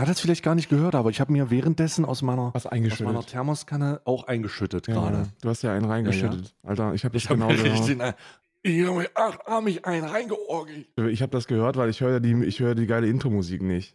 [0.00, 2.64] Man hat es vielleicht gar nicht gehört, aber ich habe mir währenddessen aus meiner, aus
[3.00, 5.28] meiner Thermoskanne auch eingeschüttet Ja, gerade.
[5.42, 6.54] Du hast ja einen reingeschüttet.
[6.62, 8.14] Alter, ich habe das habe genau gehört.
[8.62, 10.88] ich habe mir ach, hab mich einen reingeorgelt.
[11.10, 13.94] Ich habe das gehört, weil ich höre ja die, ich höre die geile Intro-Musik nicht.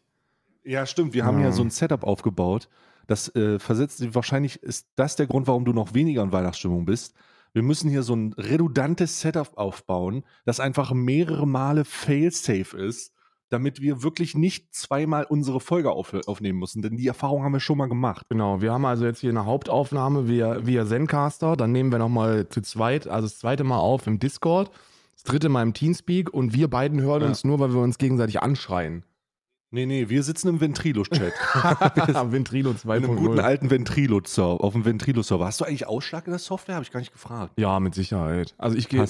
[0.63, 1.15] Ja, stimmt.
[1.15, 1.45] Wir haben Ja.
[1.45, 2.69] ja so ein Setup aufgebaut.
[3.07, 7.15] Das äh, versetzt wahrscheinlich ist das der Grund, warum du noch weniger in Weihnachtsstimmung bist.
[7.53, 13.14] Wir müssen hier so ein redundantes Setup aufbauen, das einfach mehrere Male fail-safe ist,
[13.49, 16.81] damit wir wirklich nicht zweimal unsere Folge auf, aufnehmen müssen.
[16.81, 18.25] Denn die Erfahrung haben wir schon mal gemacht.
[18.29, 21.55] Genau, wir haben also jetzt hier eine Hauptaufnahme via, via Zencaster.
[21.55, 24.71] Dann nehmen wir nochmal zu zweit, also das zweite Mal auf im Discord,
[25.13, 27.27] das dritte Mal im Teamspeak und wir beiden hören Ja.
[27.27, 29.03] uns nur, weil wir uns gegenseitig anschreien.
[29.71, 31.33] Nee, nee, wir sitzen im Ventrilo-Chat.
[32.31, 33.41] Ventrilo in einem guten 2.0.
[33.41, 35.45] alten Ventrilo-Server, auf dem Ventrilo-Server.
[35.45, 36.75] Hast du eigentlich Ausschlag in der Software?
[36.75, 37.53] Habe ich gar nicht gefragt.
[37.59, 38.55] Ja, mit Sicherheit.
[38.57, 39.03] Also ich gehe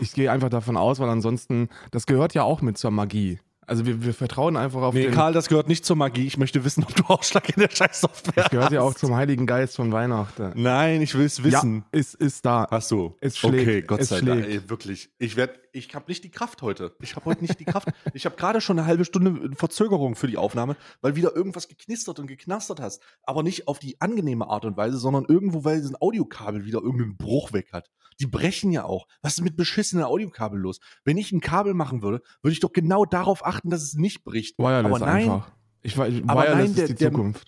[0.00, 3.40] ich gehe einfach davon aus, weil ansonsten, das gehört ja auch mit zur Magie.
[3.68, 5.12] Also wir, wir vertrauen einfach auf Nee, den.
[5.12, 6.26] Karl, das gehört nicht zur Magie.
[6.26, 9.00] Ich möchte wissen, ob du Ausschlag in der Scheiß-Software Das gehört ja auch hast.
[9.00, 10.52] zum Heiligen Geist von Weihnachten.
[10.54, 11.84] Nein, ich will es wissen.
[11.92, 12.68] Ja, ist, ist da.
[12.70, 13.16] Hast du?
[13.20, 14.46] Es schlägt, Okay, Gott es sei Dank.
[14.46, 15.10] Ey, wirklich.
[15.18, 16.96] Ich werd, ich habe nicht die Kraft heute.
[17.00, 17.88] Ich habe heute nicht die Kraft.
[18.14, 22.18] Ich habe gerade schon eine halbe Stunde Verzögerung für die Aufnahme, weil wieder irgendwas geknistert
[22.18, 23.02] und geknastert hast.
[23.22, 27.16] Aber nicht auf die angenehme Art und Weise, sondern irgendwo, weil ein Audiokabel wieder irgendeinen
[27.16, 27.90] Bruch weg hat.
[28.20, 29.06] Die brechen ja auch.
[29.22, 30.80] Was ist mit beschissenen Audiokabel los?
[31.04, 34.24] Wenn ich ein Kabel machen würde, würde ich doch genau darauf achten, dass es nicht
[34.24, 34.58] bricht.
[34.58, 35.52] Wireless aber nein, einfach.
[35.82, 37.46] Ich, weiß- Aber Wireless nein, ist der- die der- Zukunft.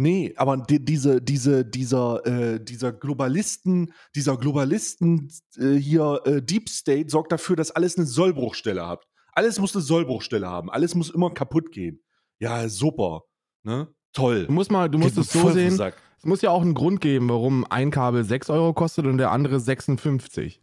[0.00, 6.68] Nee, aber die, diese, diese, dieser, äh, dieser Globalisten, dieser Globalisten äh, hier, äh, Deep
[6.68, 9.02] State sorgt dafür, dass alles eine Sollbruchstelle hat.
[9.32, 10.70] Alles muss eine Sollbruchstelle haben.
[10.70, 12.00] Alles muss immer kaputt gehen.
[12.38, 13.22] Ja, super.
[13.64, 13.88] Ne?
[14.12, 14.46] Toll.
[14.46, 15.72] Du musst mal, du musst es so sehen.
[15.72, 15.96] Sack.
[16.18, 19.32] Es muss ja auch einen Grund geben, warum ein Kabel 6 Euro kostet und der
[19.32, 20.60] andere 56.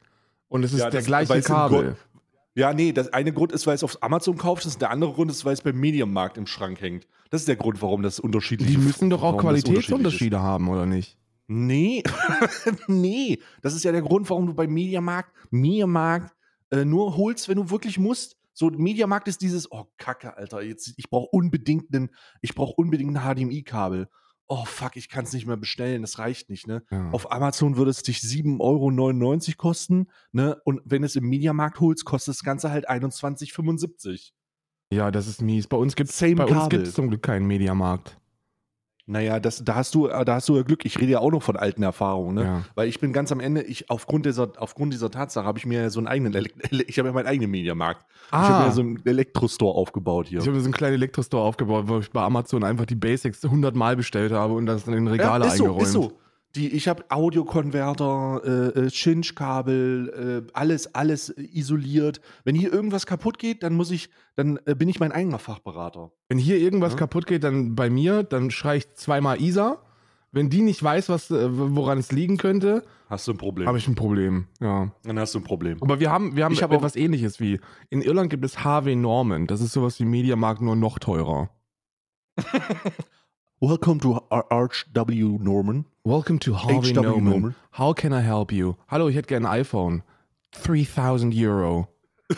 [0.47, 1.97] Und es ist Ja, der das- gleiche Kabel.
[2.55, 5.29] Ja, nee, das eine Grund ist, weil es auf Amazon kaufst, das der andere Grund
[5.29, 7.05] ist, weil es beim Medienmarkt im Schrank hängt.
[7.29, 9.41] Das ist der Grund, warum das unterschiedlich Die müssen doch auch ist.
[9.41, 11.17] Qualitätsunterschiede haben, oder nicht?
[11.47, 12.01] Nee,
[12.87, 13.39] nee.
[13.61, 16.33] Das ist ja der Grund, warum du beim Mediamarkt, Mediamarkt
[16.71, 18.37] äh, nur holst, wenn du wirklich musst.
[18.53, 22.09] So, Mediamarkt ist dieses, oh Kacke, Alter, jetzt, ich brauche unbedingt einen,
[22.41, 24.07] ich brauche unbedingt ein HDMI-Kabel.
[24.47, 26.83] Oh fuck, ich kann es nicht mehr bestellen, das reicht nicht, ne?
[26.91, 27.09] Ja.
[27.11, 28.59] Auf Amazon würde es dich 7,99
[29.49, 30.59] Euro kosten, ne?
[30.65, 34.31] Und wenn du es im Mediamarkt holst, kostet das Ganze halt 21,75.
[34.91, 35.67] ja, das ist mies.
[35.67, 36.17] Bei uns gibt es
[36.93, 38.19] zum Glück keinen Mediamarkt.
[39.07, 40.83] Naja, das, da hast du, äh, da hast du ja Glück.
[40.83, 42.43] Ich rede ja auch noch von alten Erfahrungen, ne?
[42.43, 42.61] Ja.
[42.73, 45.81] Weil ich bin ganz am Ende, ich, aufgrund dieser, aufgrund dieser Tatsache habe ich mir
[45.83, 46.33] ja so einen eigenen,
[46.87, 48.03] ich habe ja meinen eigenen Mediamarkt.
[48.27, 50.39] Ich habe Ah, mir so einen Elektrostore aufgebaut hier.
[50.39, 53.75] ich habe so einen kleinen Elektrostore aufgebaut, wo ich bei Amazon einfach die Basics 100
[53.75, 55.83] Mal bestellt habe und das dann in Regale ja, ist so, eingeräumt.
[55.83, 56.11] ist so.
[56.55, 58.41] Die, ich habe Audiokonverter,
[58.75, 62.21] äh, äh, Cinch-Kabel, äh, alles, alles isoliert.
[62.43, 66.11] Wenn hier irgendwas kaputt geht, dann muss ich, dann äh, bin ich mein eigener Fachberater.
[66.29, 66.99] Wenn hier irgendwas Ja.
[66.99, 69.81] kaputt geht, dann bei mir, dann schrei ich zweimal Isa.
[70.31, 73.67] Wenn die nicht weiß, was, äh, woran es liegen könnte, Hast du ein Problem?
[73.67, 74.47] habe ich ein Problem.
[74.59, 74.91] Ja.
[75.03, 75.77] dann hast du ein Problem.
[75.81, 77.59] Aber wir haben, wir haben Ich hab etwas ähnliches wie.
[77.89, 79.47] In Irland gibt es HW Norman.
[79.47, 81.49] Das ist sowas wie Mediamarkt, nur noch teurer.
[83.61, 85.37] Welcome to Ar- Arch W.
[85.41, 85.85] Norman.
[86.03, 87.23] Welcome to Harvey HW Norman.
[87.23, 87.55] Norman.
[87.77, 88.75] How can I help you?
[88.87, 90.03] Hallo, ich hätte gerne ein iPhone.
[90.63, 91.87] 3000 Euro.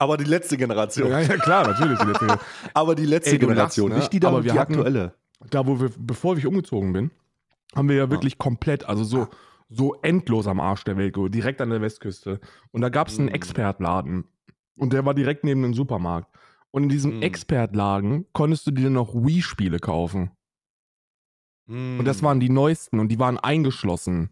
[0.00, 1.10] Aber die letzte Generation.
[1.10, 1.98] Ja, ja klar, natürlich.
[1.98, 2.38] die letzte-
[2.74, 3.98] Aber die letzte Ey, Generation, lachst, ne?
[4.00, 5.14] nicht die, da, Aber wir die hatten- aktuelle.
[5.50, 7.10] da, wo wir, bevor ich umgezogen bin,
[7.74, 9.26] haben wir ja wirklich komplett, also so,
[9.68, 12.38] so endlos am Arsch der Welt, direkt an der Westküste.
[12.70, 13.34] Und da gab es einen Mm.
[13.34, 14.24] Expertladen.
[14.76, 16.28] Und der war direkt neben dem Supermarkt.
[16.70, 17.22] Und in diesem Mm.
[17.22, 20.30] Expertladen konntest du dir noch Wii-Spiele kaufen.
[21.66, 24.30] Und Und das waren die neuesten und die waren eingeschlossen.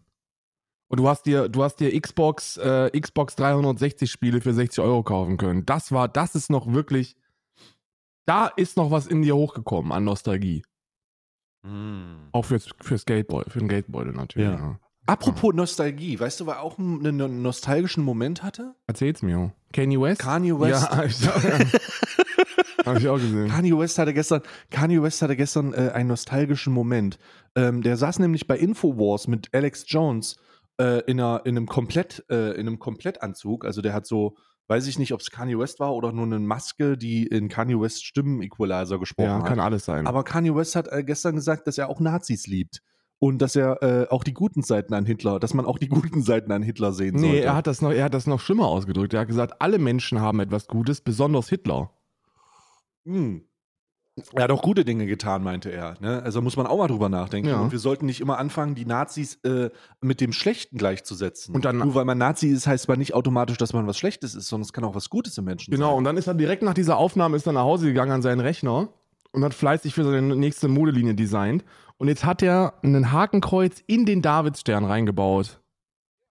[0.89, 5.03] Und du hast dir, du hast dir Xbox, äh, Xbox 360 Spiele für 60 Euro
[5.03, 5.65] kaufen können.
[5.65, 7.15] Das war, das ist noch wirklich,
[8.25, 10.63] da ist noch was in dir hochgekommen an Nostalgie.
[12.31, 14.47] Auch fürs, fürs Geldbeutel, für den Geldbeutel natürlich.
[14.47, 14.55] Ja.
[14.55, 14.79] Ja.
[15.05, 18.73] Apropos Nostalgie, weißt du, wer auch einen, einen nostalgischen Moment hatte?
[18.87, 19.53] Erzähl's mir.
[19.73, 20.21] Kanye West?
[20.21, 20.89] Kanye West.
[20.89, 21.03] Ja,
[22.91, 23.47] ich, hab ich auch gesehen.
[23.49, 27.17] Kanye West hatte gestern, Kanye West hatte gestern äh, einen nostalgischen Moment.
[27.55, 30.37] Ähm, der saß nämlich bei Infowars mit Alex Jones
[30.79, 33.65] äh, in, einer, in, einem Komplett, äh, in einem Komplettanzug.
[33.65, 34.35] Also der hat so,
[34.67, 37.79] weiß ich nicht, ob es Kanye West war oder nur eine Maske, die in Kanye
[37.79, 39.45] West Stimmen-Equalizer gesprochen Ja, hat.
[39.47, 40.07] kann alles sein.
[40.07, 42.81] Aber Kanye West hat äh, gestern gesagt, dass er auch Nazis liebt.
[43.19, 46.21] Und dass er äh, auch die guten Seiten an Hitler, dass man auch die guten
[46.21, 47.43] Seiten an Hitler sehen nee, sollte.
[47.45, 49.11] er hat, das noch, er hat das noch schlimmer ausgedrückt.
[49.15, 51.89] Er hat gesagt, alle Menschen haben etwas Gutes, besonders Hitler.
[53.07, 53.41] Hm.
[54.33, 55.93] Er hat auch gute Dinge getan, meinte er.
[55.99, 56.23] Ne?
[56.23, 57.49] Also muss man auch mal drüber nachdenken.
[57.49, 57.59] Ja.
[57.61, 59.69] Und wir sollten nicht immer anfangen, die Nazis äh,
[60.01, 61.53] mit dem Schlechten gleichzusetzen.
[61.53, 64.33] Und dann- Nur weil man Nazi ist, heißt man nicht automatisch, dass man was Schlechtes
[64.33, 65.97] ist, sondern es kann auch was Gutes im Menschen Genau, sein.
[65.99, 68.39] und dann ist er direkt nach dieser Aufnahme ist er nach Hause gegangen an seinen
[68.39, 68.89] Rechner
[69.33, 71.63] und hat fleißig für seine nächste Modelinie designt.
[71.99, 75.61] Und jetzt hat er ein Hakenkreuz in den Davidstern reingebaut.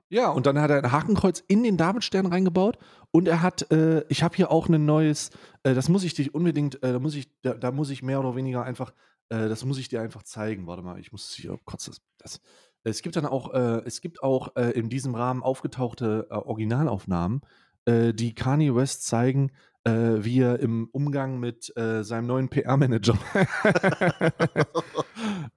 [0.09, 2.79] Ja, und dann hat er ein Hakenkreuz in den Davidstern reingebaut
[3.11, 5.31] und er hat, äh, ich habe hier auch ein neues,
[5.65, 8.21] äh, das muss ich dich unbedingt, äh, da muss ich, da, da muss ich mehr
[8.21, 8.93] oder weniger einfach,
[9.31, 10.67] äh, das muss ich dir einfach zeigen.
[10.69, 12.01] Warte mal, ich muss hier kurz das.
[12.19, 12.41] das
[12.85, 17.41] es gibt dann auch, äh, es gibt auch äh, in diesem Rahmen aufgetauchte Originalaufnahmen,
[17.89, 19.53] die Kanye West zeigen,
[19.85, 23.17] wie er im Umgang mit seinem neuen PR-Manager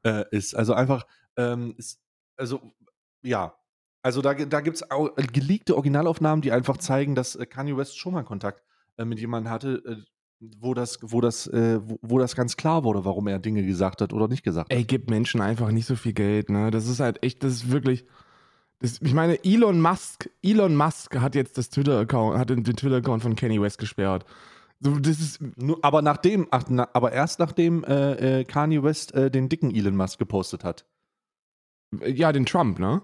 [0.30, 0.56] ist.
[0.56, 1.08] Also einfach,
[1.38, 2.00] ähm, ist,
[2.38, 2.62] also
[3.24, 3.56] ja,
[4.02, 4.84] also da, da gibt es
[5.34, 8.64] geleakte Originalaufnahmen, die einfach zeigen, dass äh, Kanye West schon mal Kontakt
[8.98, 9.96] äh, mit jemandem hatte, äh,
[10.40, 14.02] wo das, wo das, äh, wo, wo das ganz klar wurde, warum er Dinge gesagt
[14.02, 14.78] hat oder nicht gesagt hat.
[14.78, 16.72] Ey, gib Menschen einfach nicht so viel Geld, ne?
[16.72, 18.06] Das ist halt echt, das ist wirklich.
[18.82, 23.22] Das, ich meine, Elon Musk, Elon Musk hat jetzt das Twitter-Account, hat den, den Twitter-Account
[23.22, 24.24] von Kanye West gesperrt.
[24.80, 25.42] So, das ist.
[25.58, 29.76] Nur, aber nachdem, ach, na, aber erst nachdem äh, äh, Kanye West äh, den dicken
[29.76, 30.86] Elon Musk gepostet hat.
[32.06, 33.02] Ja, den Trump, ne?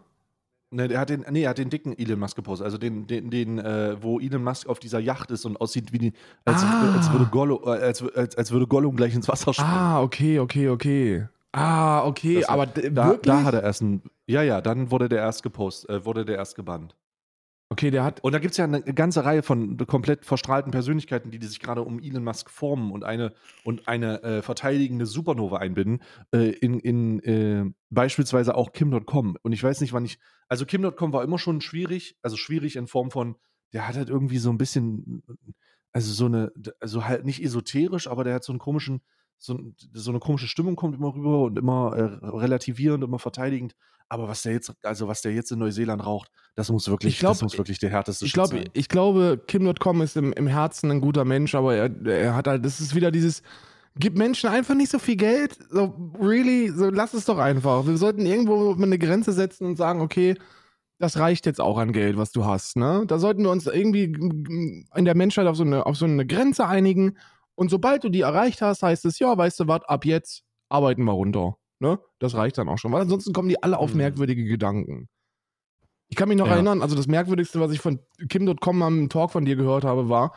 [0.71, 3.29] Ne, der hat den, nee, er hat den dicken Elon Musk gepostet, also den, den,
[3.29, 6.13] den äh, wo Elon Musk auf dieser Yacht ist und aussieht wie die,
[6.43, 6.95] als, Ah.
[6.97, 9.69] als, würde, Gollum, äh, als, als, als würde Gollum gleich ins Wasser springen.
[9.71, 11.27] Ah, okay, okay, okay.
[11.51, 13.21] Ah, okay, Das- aber Da, wirklich?
[13.21, 16.35] da hat er erst ein, ja, ja, dann wurde der erst gepostet, äh, wurde der
[16.37, 16.95] erst gebannt.
[17.69, 18.23] Okay, der hat.
[18.23, 21.59] Und da gibt es ja eine ganze Reihe von komplett verstrahlten Persönlichkeiten, die, die sich
[21.59, 23.33] gerade um Elon Musk formen und eine,
[23.63, 26.01] und eine äh, verteidigende Supernova einbinden,
[26.31, 29.37] äh, in, in äh, beispielsweise auch Kim.com.
[29.41, 32.87] Und ich weiß nicht, wann ich, also Kim.com war immer schon schwierig, also schwierig in
[32.87, 33.35] Form von,
[33.73, 35.23] der hat halt irgendwie so ein bisschen,
[35.91, 39.01] also so eine, also halt nicht esoterisch, aber der hat so einen komischen,
[39.37, 39.59] so,
[39.91, 43.75] so eine komische Stimmung kommt immer rüber und immer äh, relativierend, immer verteidigend.
[44.09, 47.19] Aber was der jetzt, also was der jetzt in Neuseeland raucht, das muss wirklich, Ich
[47.19, 48.69] glaub- das muss wirklich der härteste Ich Shit glaube, sein.
[48.73, 52.63] ich glaube, Kim.com ist im, im Herzen ein guter Mensch, aber er, er hat halt,
[52.63, 53.41] das ist wieder dieses,
[53.97, 55.57] gib Menschen einfach nicht so viel Geld.
[55.69, 57.87] So, really, so lass es doch einfach.
[57.87, 60.35] Wir sollten irgendwo eine Grenze setzen und sagen, okay,
[60.99, 62.77] das reicht jetzt auch an Geld, was du hast.
[62.77, 63.03] Ne?
[63.07, 66.67] Da sollten wir uns irgendwie in der Menschheit auf so eine, auf so eine Grenze
[66.67, 67.17] einigen.
[67.55, 71.03] Und sobald du die erreicht hast, heißt es, ja, weißt du was, ab jetzt arbeiten
[71.03, 71.57] wir runter.
[71.79, 71.99] Ne?
[72.19, 73.97] Das reicht dann auch schon, weil ansonsten kommen die alle auf Mhm.
[73.97, 75.07] merkwürdige Gedanken.
[76.07, 76.53] Ich kann mich noch Ja.
[76.53, 77.99] erinnern, also das Merkwürdigste, was ich von
[78.29, 80.33] Kim.com am Talk von dir gehört habe, war,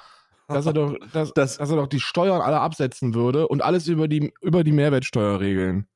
[0.49, 3.87] dass er doch, dass, Das- dass er doch die Steuern alle absetzen würde und alles
[3.87, 5.87] über die, über die Mehrwertsteuer regeln.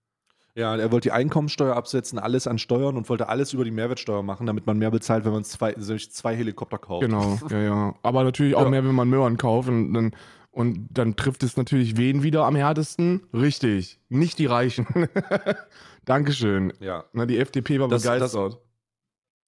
[0.54, 4.22] Ja, er wollte die Einkommensteuer absetzen, alles an Steuern und wollte alles über die Mehrwertsteuer
[4.22, 7.00] machen, damit man mehr bezahlt, wenn man zwei, zwei Helikopter kauft.
[7.06, 7.94] Genau, ja, ja.
[8.02, 8.68] Aber natürlich auch Ja.
[8.68, 10.14] mehr, wenn man Möhren kauft und dann,
[10.52, 13.22] und dann trifft es natürlich wen wieder am härtesten?
[13.34, 14.86] Richtig, nicht die Reichen.
[16.04, 16.72] Dankeschön.
[16.80, 18.58] Ja, Na, die FDP war Das- begeistert.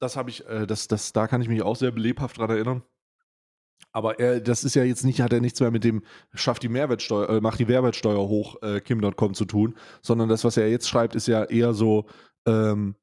[0.00, 2.82] das habe ich, äh, das, das, da kann ich mich auch sehr lebhaft dran erinnern.
[3.92, 6.68] Aber er, das ist ja jetzt nicht, hat er nichts mehr mit dem schafft die
[6.68, 10.88] Mehrwertsteuer, äh, macht die Mehrwertsteuer hoch, äh, Kim.com zu tun, sondern das, was er jetzt
[10.88, 12.06] schreibt, ist ja eher so,
[12.46, 12.96] ähm,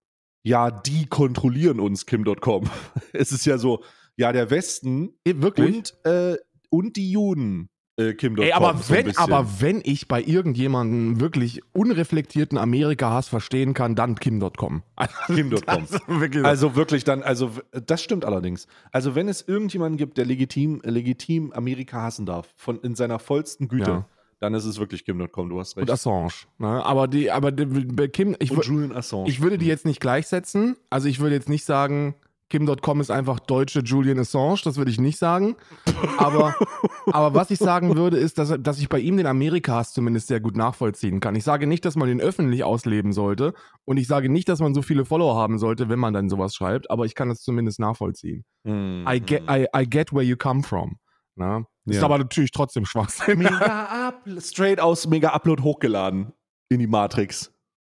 [0.43, 2.69] ja, die kontrollieren uns, Kim.com.
[3.13, 3.83] es ist ja so,
[4.17, 5.75] ja, der Westen Wirklich?
[5.75, 6.37] und, äh,
[6.69, 7.69] und die Juden,
[8.09, 8.43] äh, Kim.com.
[8.43, 14.15] Ey, aber so wenn, aber wenn ich bei irgendjemandem wirklich unreflektierten Amerika-Hass verstehen kann, dann
[14.15, 14.83] Kim.com.
[15.27, 15.87] Kim.com.
[16.19, 18.67] Wirklich- Also wirklich dann, also das stimmt allerdings.
[18.91, 23.67] Also wenn es irgendjemanden gibt, der legitim, legitim Amerika hassen darf, von in seiner vollsten
[23.67, 24.05] Güte, Ja.
[24.39, 25.87] dann ist es wirklich Kim.com, du hast recht.
[25.89, 26.29] und Assange.
[26.57, 26.67] Ne?
[26.85, 29.29] Aber die, aber die, Kim, ich, Und Julian Assange.
[29.29, 30.75] ich würde die jetzt nicht gleichsetzen.
[30.89, 32.15] Also ich würde jetzt nicht sagen,
[32.51, 35.55] Kim.com ist einfach deutsche Julian Assange, das würde ich nicht sagen.
[36.17, 36.53] Aber,
[37.07, 40.41] aber was ich sagen würde, ist, dass, dass ich bei ihm den Amerika-Hass zumindest sehr
[40.41, 41.33] gut nachvollziehen kann.
[41.35, 43.53] Ich sage nicht, dass man den öffentlich ausleben sollte.
[43.85, 46.53] Und ich sage nicht, dass man so viele Follower haben sollte, wenn man dann sowas
[46.53, 46.91] schreibt.
[46.91, 48.43] Aber ich kann es zumindest nachvollziehen.
[48.67, 50.97] Hm, I get, I, I get where you come from.
[51.35, 51.65] Na?
[51.85, 52.03] Ist Ja.
[52.03, 53.39] aber natürlich trotzdem Schwachsinn.
[53.39, 56.33] Mega up, straight aus Mega Upload hochgeladen
[56.69, 57.53] in die Matrix.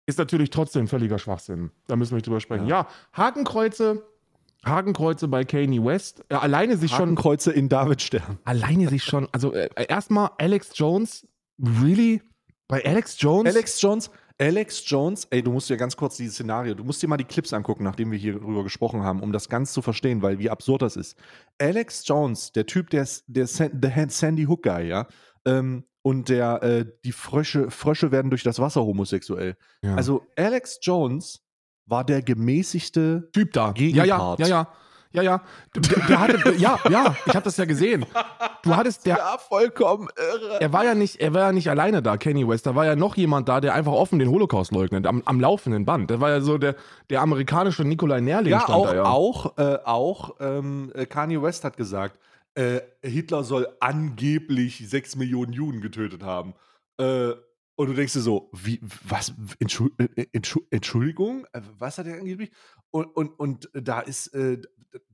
[0.07, 1.71] Ist natürlich trotzdem völliger Schwachsinn.
[1.87, 2.67] Da müssen wir nicht drüber sprechen.
[2.67, 4.03] Ja, Hakenkreuze,
[4.65, 6.23] Hakenkreuze bei Kanye West.
[6.31, 8.39] Ja, alleine sich schon, Hakenkreuze in Davidstern.
[8.43, 11.27] alleine sich schon, also äh, erstmal Alex Jones,
[11.59, 12.21] really?
[12.67, 13.53] Bei Alex Jones?
[13.53, 17.07] Alex Jones, Alex Jones, ey, du musst dir ganz kurz dieses Szenario, du musst dir
[17.07, 20.21] mal die Clips angucken, nachdem wir hier drüber gesprochen haben, um das ganz zu verstehen,
[20.21, 21.17] weil wie absurd das ist.
[21.57, 25.07] Alex Jones, der Typ, der, der der Sandy Hook Guy, ja,
[25.45, 29.55] ähm, und der, äh, die Frösche, Frösche werden durch das Wasser homosexuell.
[29.81, 29.95] Ja.
[29.95, 31.44] Also Alex Jones
[31.85, 33.73] war der gemäßigte Typ da.
[33.77, 34.39] Ja, ja, Gegenpart.
[34.39, 34.67] ja, ja.
[35.11, 35.41] Ja, ja.
[35.73, 38.05] Der, der hatte, ja, ja, ich habe das ja gesehen.
[38.63, 40.59] Du hattest, der, Ja, vollkommen irre.
[40.59, 42.65] er war ja nicht, er war ja nicht alleine da, Kanye West.
[42.65, 45.85] Da war ja noch jemand da, der einfach offen den Holocaust leugnet, am, am laufenden
[45.85, 46.09] Band.
[46.09, 46.75] Der war ja so der,
[47.09, 49.03] der amerikanische Nikolai Nerling Ja, stand auch, da ja.
[49.05, 52.19] auch, äh, auch ähm, äh, Kanye West hat gesagt,
[52.55, 56.55] äh, Hitler soll angeblich sechs Millionen Juden getötet haben.
[56.99, 57.29] Äh,
[57.75, 62.17] und du denkst dir so, wie, was, Entschu äh, Entschu Entschuldigung, Äh, was hat er
[62.17, 62.51] angeblich?
[62.91, 64.61] Und, und, und da ist, äh,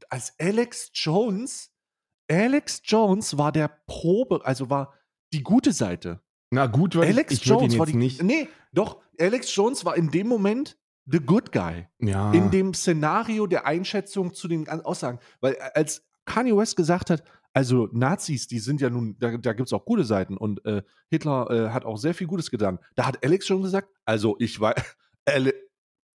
[0.10, 1.72] als Alex Jones,
[2.30, 4.94] Alex Jones war der Probe, also war
[5.34, 6.22] die gute Seite.
[6.52, 8.22] Na gut, würd Alex ich, ich Jones war die, nicht.
[8.22, 12.32] nee, doch, Alex Jones war in dem Moment the good guy Ja.
[12.32, 15.20] in dem Szenario der Einschätzung zu den Aussagen.
[15.40, 17.24] Weil äh, als Kanye West gesagt hat,
[17.54, 20.84] also Nazis, die sind ja nun, da, da gibt es auch gute Seiten und äh,
[21.10, 22.80] Hitler äh, hat auch sehr viel Gutes getan.
[22.96, 24.76] Da hat Alex schon gesagt, also ich war
[25.26, 25.54] Ale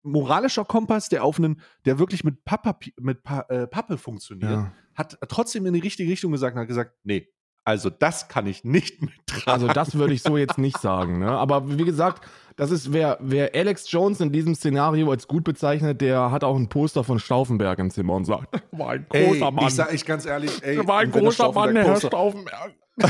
[0.02, 4.72] moralischer Kompass, der auf einen, der wirklich mit, Papapi mit pa äh, Pappe funktioniert, ja.
[4.94, 7.28] hat trotzdem in die richtige Richtung gesagt und hat gesagt, nee,
[7.66, 9.52] also das kann ich nicht mittragen.
[9.52, 11.18] Also das würde ich so jetzt nicht sagen.
[11.18, 11.28] Ne?
[11.28, 16.00] Aber wie gesagt, das ist, wer, wer Alex Jones in diesem Szenario als gut bezeichnet,
[16.00, 19.50] der hat auch ein Poster von Stauffenberg im Zimmer und sagt, war ein ey, großer
[19.50, 19.66] Mann.
[19.66, 22.72] ich sag ich ganz ehrlich, ey, war ein großer Mann, Herr Stauffenberg.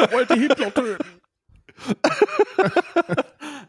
[0.00, 1.04] Ich wollte Hitler töten.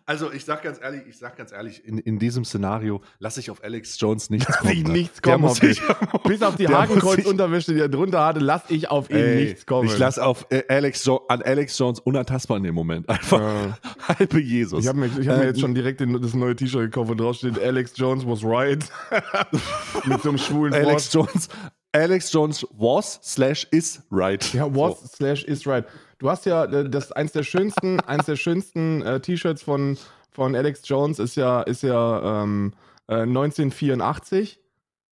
[0.10, 3.52] Also ich sag ganz ehrlich, ich sag ganz ehrlich, in, in diesem Szenario lasse ich
[3.52, 4.94] auf Alex Jones nichts Lass ich kommen.
[4.96, 5.80] nichts kommen auf sich-
[6.24, 9.88] Bis auf die Hakenkreuz-Unterwäsche, die er drunter hatte, lass ich auf ihn Ey, nichts kommen.
[9.88, 13.08] Ich lasse auf äh, Alex jo an Alex Jones unantastbar in dem Moment.
[13.08, 13.78] Einfach Ja.
[14.08, 14.82] halbe Jesus.
[14.82, 17.10] Ich habe mir, ich hab mir Äh, jetzt schon direkt den, das neue T-Shirt gekauft,
[17.12, 18.84] wo drauf steht, Alex Jones was right.
[20.06, 21.30] Mit so einem schwulen Alex Wort.
[21.34, 21.50] Jones.
[21.92, 24.54] Alex Jones was slash is right.
[24.54, 25.08] Ja, was So.
[25.18, 25.86] slash is right.
[26.20, 29.98] Du hast ja äh, das eins der schönsten, eins der schönsten äh, T-Shirts von,
[30.30, 32.74] von Alex Jones ist ja, ist ja ähm,
[33.08, 34.60] äh, 1984.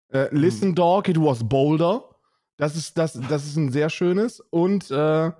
[0.09, 2.03] Äh, Listen Dog, it was bolder.
[2.57, 4.39] Das ist, das, das ist ein sehr schönes.
[4.39, 5.31] Und, äh,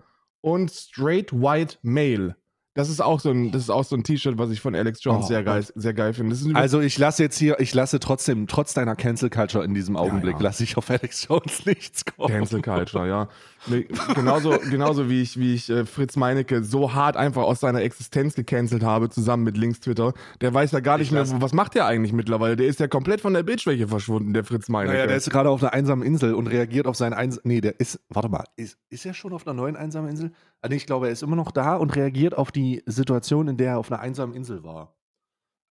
[0.42, 2.36] und Straight White Male.
[2.76, 5.02] Das ist auch so ein, das ist auch so ein T-Shirt, was ich von Alex
[5.02, 6.36] Jones Oh, sehr geil, sehr geil finde.
[6.56, 10.36] Also ich lasse jetzt hier, ich lasse trotzdem, trotz deiner Cancel Culture in diesem Augenblick,
[10.36, 10.42] ja.
[10.44, 12.28] lasse ich auf Alex Jones nichts kommen.
[12.34, 13.30] Cancel Culture, ja.
[13.68, 17.82] Nee, genauso, genauso wie ich, wie ich äh, Fritz Meinecke so hart einfach aus seiner
[17.82, 20.14] Existenz gecancelt habe, zusammen mit Links Twitter.
[20.42, 22.58] Der weiß ja gar nicht Ich mehr, lass- was macht der eigentlich mittlerweile?
[22.58, 24.94] Der ist ja komplett von der Bildschwäche verschwunden, der Fritz Meinecke.
[24.98, 27.40] Naja, der ist gerade auf einer einsamen Insel und reagiert auf seinen Eins.
[27.46, 28.02] Nee, der ist.
[28.10, 30.32] Warte mal, ist, ist er schon auf einer neuen einsamen Insel?
[30.68, 33.72] Nee, ich glaube, er ist immer noch da und reagiert auf die Situation, in der
[33.72, 34.96] er auf einer einsamen Insel war.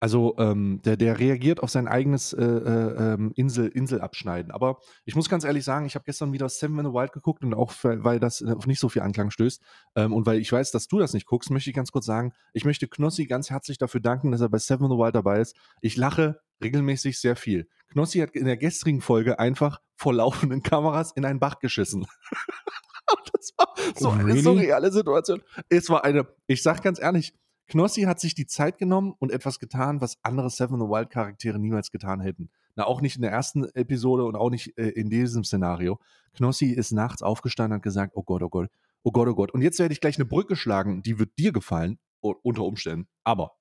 [0.04, 4.52] Also, ähm, der, der reagiert auf sein eigenes äh, äh, ähm, Insel, Inselabschneiden.
[4.52, 7.42] Aber ich muss ganz ehrlich sagen, ich habe gestern wieder Seven in the Wild geguckt
[7.42, 9.62] und auch, für, weil das auf nicht so viel Anklang stößt
[9.96, 12.34] ähm, und weil ich weiß, dass du das nicht guckst, möchte ich ganz kurz sagen,
[12.52, 15.40] ich möchte Knossi ganz herzlich dafür danken, dass er bei Seven in the Wild dabei
[15.40, 15.56] ist.
[15.80, 17.66] Ich lache regelmäßig sehr viel.
[17.88, 22.06] Knossi hat in der gestrigen Folge einfach vor laufenden Kameras in einen Bach geschissen.
[23.32, 24.40] das war so Oh, eine really?
[24.40, 25.42] surreale Situation.
[25.68, 27.34] Es war eine, ich sag ganz ehrlich,
[27.66, 31.58] Knossi hat sich die Zeit genommen und etwas getan, was andere Seven the Wild Charaktere
[31.58, 32.50] niemals getan hätten.
[32.76, 35.98] Na, auch nicht in der ersten Episode und auch nicht äh, in diesem Szenario.
[36.34, 38.68] Knossi ist nachts aufgestanden und hat gesagt, oh Gott, oh Gott,
[39.02, 39.50] oh Gott, oh Gott.
[39.52, 43.08] Und jetzt werde ich gleich eine Brücke schlagen, die wird dir gefallen, unter Umständen.
[43.22, 43.52] Aber,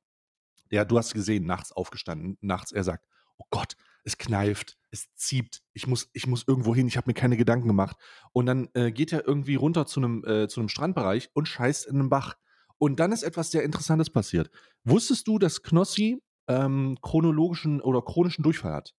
[0.71, 3.05] ja, du hast gesehen, nachts aufgestanden, nachts, er sagt,
[3.37, 7.13] oh Gott, es kneift, es zieht, ich muss, ich muss irgendwo hin, ich habe mir
[7.13, 7.97] keine Gedanken gemacht.
[8.31, 11.87] Und dann äh, geht er irgendwie runter zu einem, äh, zu einem Strandbereich und scheißt
[11.87, 12.35] in einen Bach.
[12.77, 14.49] Und dann ist etwas sehr Interessantes passiert.
[14.83, 18.93] Wusstest du, dass Knossi ähm, chronologischen oder chronischen Durchfall hat?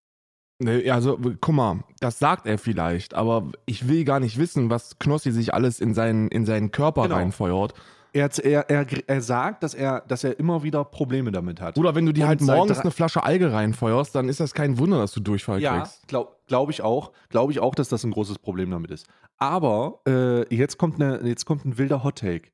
[0.61, 4.99] Nee, Also, guck mal, das sagt er vielleicht, aber ich will gar nicht wissen, was
[4.99, 7.16] Knossi sich alles in seinen, in seinen Körper Genau.
[7.16, 7.75] reinfeuert.
[8.14, 11.76] Er, er, er, er sagt, dass er, dass er immer wieder Probleme damit hat.
[11.76, 14.78] Oder wenn du dir Und halt morgens eine Flasche Alge reinfeuerst, dann ist das kein
[14.78, 16.06] Wunder, dass du Durchfall Ja, kriegst.
[16.06, 17.11] glaube glaub ich auch.
[17.28, 19.09] Glaube ich auch, dass das ein großes Problem damit ist.
[19.37, 22.52] Aber äh, jetzt, kommt eine, jetzt kommt ein wilder Hottake.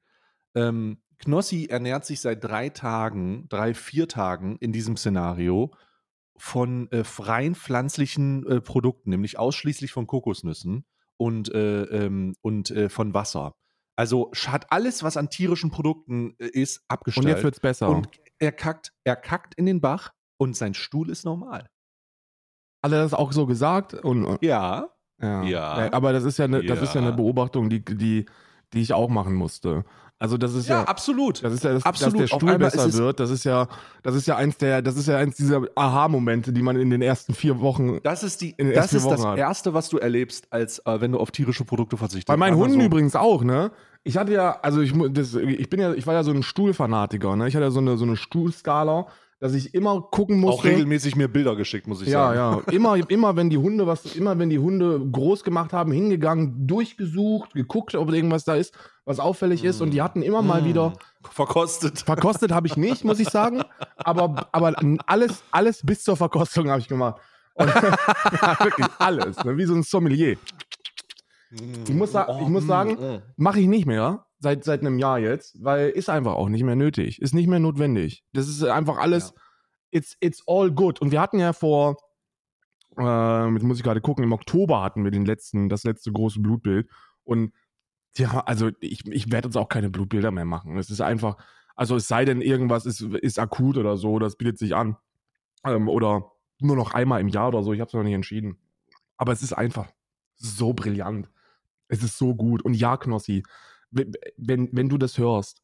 [0.55, 5.71] Ähm, Knossi ernährt sich seit drei Tagen, drei, vier Tagen in diesem Szenario
[6.39, 10.87] von äh, freien pflanzlichen äh, Produkten, nämlich ausschließlich von Kokosnüssen
[11.19, 13.55] und, äh, ähm, und äh, von Wasser.
[14.01, 17.27] Also hat alles, was an tierischen Produkten äh, ist, Und abgestellt.
[17.29, 17.91] jetzt wird's besser.
[17.91, 21.69] Und er kackt, er kackt in den Bach und sein Stuhl ist normal.
[22.83, 23.93] Hat er das auch so gesagt?
[23.93, 24.89] Und, Ja.
[25.21, 25.43] ja.
[25.45, 25.93] Ja.
[25.93, 27.09] Aber das ist ja eine, das ist ja Ja.
[27.09, 28.25] eine Beobachtung, die, die,
[28.73, 29.85] die ich auch machen musste.
[30.19, 31.43] Also das ist ja, absolut.
[31.43, 32.21] das ist ja, das, absolut.
[32.21, 33.21] dass der Stuhl besser ist es- wird.
[33.21, 33.69] Das ist ja,
[34.03, 37.01] das ist ja eins der, das ist ja eins dieser Aha-Momente, die man in den
[37.01, 38.01] ersten vier Wochen.
[38.03, 39.39] Das ist, die, das, ist Wochen das hat.
[39.39, 42.27] Erste, was du erlebst, als äh, wenn du auf tierische Produkte verzichtest.
[42.29, 42.87] Bei meinen Hunden so.
[42.87, 43.73] übrigens auch, ne?
[44.03, 47.37] Ich hatte ja, also ich, das, ich bin ja, ich war ja so ein Stuhlfanatiker,
[47.37, 47.49] ne?
[47.49, 49.07] Ich hatte ja so eine, so eine Stuhlskala.
[49.41, 50.69] dass ich immer gucken Auch musste.
[50.69, 52.63] regelmäßig mir Bilder geschickt, muss ich ja, sagen.
[52.67, 52.73] ja.
[52.75, 57.55] Immer, immer, wenn die Hunde was, immer wenn die Hunde groß gemacht haben, hingegangen, durchgesucht,
[57.55, 58.75] geguckt, ob irgendwas da ist,
[59.07, 59.81] was auffällig ist.
[59.81, 60.65] Und die hatten immer mal Mm.
[60.67, 60.93] wieder
[61.31, 62.01] Verkostet.
[62.07, 63.63] Verkostet habe ich nicht, muss ich sagen.
[63.97, 64.75] Aber, aber
[65.07, 67.21] alles, alles bis zur Verkostung habe ich gemacht.
[67.61, 69.43] Ja, wirklich alles.
[69.45, 69.57] Ne?
[69.59, 70.37] Wie so ein Sommelier.
[71.51, 73.23] Ich muss sa- ich muss sagen- mm.
[73.37, 74.27] Mache ich nicht mehr.
[74.39, 77.21] Seit, seit einem Jahr jetzt, weil ist einfach auch nicht mehr nötig.
[77.21, 78.25] Ist nicht mehr notwendig.
[78.33, 79.35] Das ist einfach alles.
[79.91, 81.01] It's, it's all good.
[81.03, 81.97] Und wir hatten ja vor,
[82.97, 86.41] äh, jetzt muss ich gerade gucken, im Oktober hatten wir den letzten, das letzte große
[86.41, 86.89] Blutbild.
[87.25, 87.53] Und
[88.17, 90.79] ja, also ich, ich werde uns auch keine Blutbilder mehr machen.
[90.79, 91.37] Es ist einfach,
[91.77, 94.97] also es sei denn, irgendwas ist, ist akut oder so, das bietet sich an.
[95.65, 98.59] Ähm, oder nur noch einmal im Jahr oder so, ich habe es noch nicht entschieden.
[99.17, 99.89] Aber es ist einfach
[100.37, 101.29] so brillant.
[101.91, 102.63] Es ist so gut.
[102.63, 103.43] Und ja, Knossi,
[103.91, 105.63] wenn, wenn du das hörst,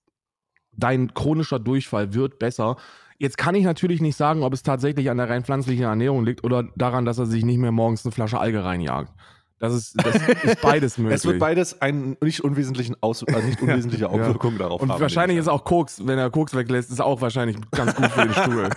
[0.72, 2.76] dein chronischer Durchfall wird besser.
[3.18, 6.44] Jetzt kann ich natürlich nicht sagen, ob es tatsächlich an der rein pflanzlichen Ernährung liegt
[6.44, 9.12] oder daran, dass er sich nicht mehr morgens eine Flasche Alge reinjagt.
[9.58, 11.16] Das ist, das ist beides möglich.
[11.16, 15.00] Es wird beides einen nicht unwesentlichen Aus äh, nicht unwesentliche Auswirkungen darauf Und haben.
[15.00, 18.22] wahrscheinlich denke ist auch Koks, wenn er Koks weglässt, ist auch wahrscheinlich ganz gut für
[18.22, 18.70] den Stuhl.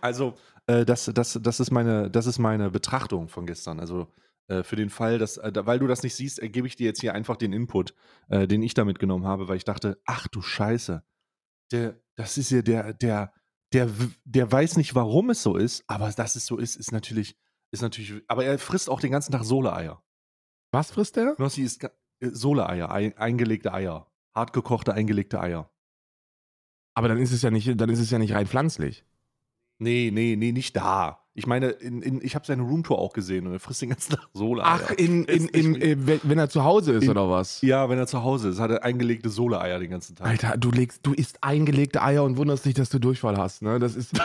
[0.00, 0.34] Also,
[0.66, 3.80] äh, das, das, das, ist meine, das ist meine Betrachtung von gestern.
[3.80, 4.08] Also,
[4.46, 7.00] für den Fall, dass, äh, weil du das nicht siehst, äh, gebe ich dir jetzt
[7.00, 7.94] hier einfach den Input,
[8.28, 11.02] äh, den ich da mitgenommen habe, weil ich dachte, ach du Scheiße,
[11.72, 13.32] der, das ist ja der, der,
[13.72, 13.90] der,
[14.24, 17.36] der weiß nicht, warum es so ist, aber dass es so ist, ist natürlich,
[17.70, 20.02] ist natürlich, aber er frisst auch den ganzen Tag Soleeier.
[20.72, 21.34] Was frisst der?
[21.36, 21.88] Knossi ist äh,
[22.20, 24.10] Soleeier, ein, eingelegte Eier.
[24.34, 25.70] Hartgekochte eingelegte Eier.
[26.94, 29.04] Aber dann ist es ja nicht, dann ist es ja nicht rein pflanzlich.
[29.78, 31.23] Nee, nee, nee, nicht da.
[31.36, 34.12] Ich meine, in, in, ich habe seine Roomtour auch gesehen und er frisst den ganzen
[34.12, 34.80] Tag Soleeier.
[34.84, 37.60] Ach, in, in, in, äh, wenn er zu Hause ist oder was?
[37.62, 40.28] ja, wenn er zu Hause ist, hat er eingelegte Soleeier den ganzen Tag.
[40.28, 43.80] Alter, du legst, du isst eingelegte Eier und wunderst dich, dass du Durchfall hast, ne?
[43.80, 44.12] Das ist.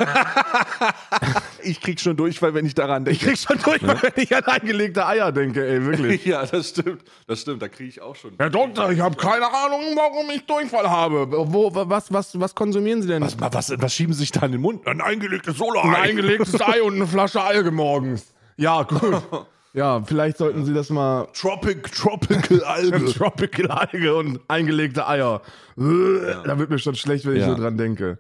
[1.64, 3.18] ich krieg schon Durchfall, wenn ich daran denke.
[3.20, 6.26] Ich krieg schon Durchfall, wenn ich an eingelegte Eier denke, ey, wirklich.
[6.26, 7.04] ja, das stimmt.
[7.28, 8.32] Das stimmt, da kriege ich auch schon.
[8.38, 11.28] Herr Doktor, ich habe keine Ahnung, warum ich Durchfall habe.
[11.32, 13.22] Wo, was, was, was konsumieren Sie denn?
[13.24, 14.86] Was, was, was schieben Sie sich da in den Mund?
[14.88, 15.96] Ein eingelegtes Ein Soleei.
[16.02, 18.34] eingelegtes Ei und eine Flasche Alge morgens.
[18.58, 19.22] Ja, gut.
[19.72, 21.28] Ja, vielleicht sollten Sie das mal.
[21.32, 23.06] Tropic, Tropical Alge.
[23.14, 25.44] Tropical Alge und eingelegte Eier.
[25.76, 27.50] Da wird mir schon schlecht, wenn ich Ja.
[27.50, 28.18] so dran denke.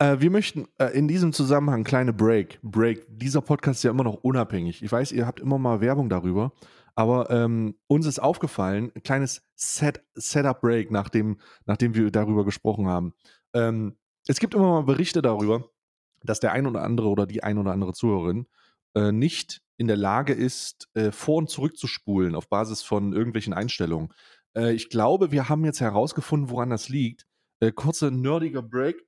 [0.00, 2.58] Äh, wir möchten äh, in diesem Zusammenhang kleine Break.
[2.62, 3.06] Break.
[3.08, 4.82] Dieser Podcast ist ja immer noch unabhängig.
[4.82, 6.52] Ich weiß, ihr habt immer mal Werbung darüber,
[6.94, 12.88] aber ähm, uns ist aufgefallen, ein kleines Set, Setup Break, nachdem, nachdem wir darüber gesprochen
[12.88, 13.12] haben.
[13.52, 15.68] Ähm, es gibt immer mal Berichte darüber,
[16.22, 18.46] dass der ein oder andere oder die ein oder andere Zuhörerin
[18.94, 23.12] äh, nicht in der Lage ist, äh, vor und zurück zu spulen auf Basis von
[23.12, 24.14] irgendwelchen Einstellungen.
[24.56, 27.26] Äh, ich glaube, wir haben jetzt herausgefunden, woran das liegt.
[27.60, 29.04] Äh, kurzer nerdiger Break.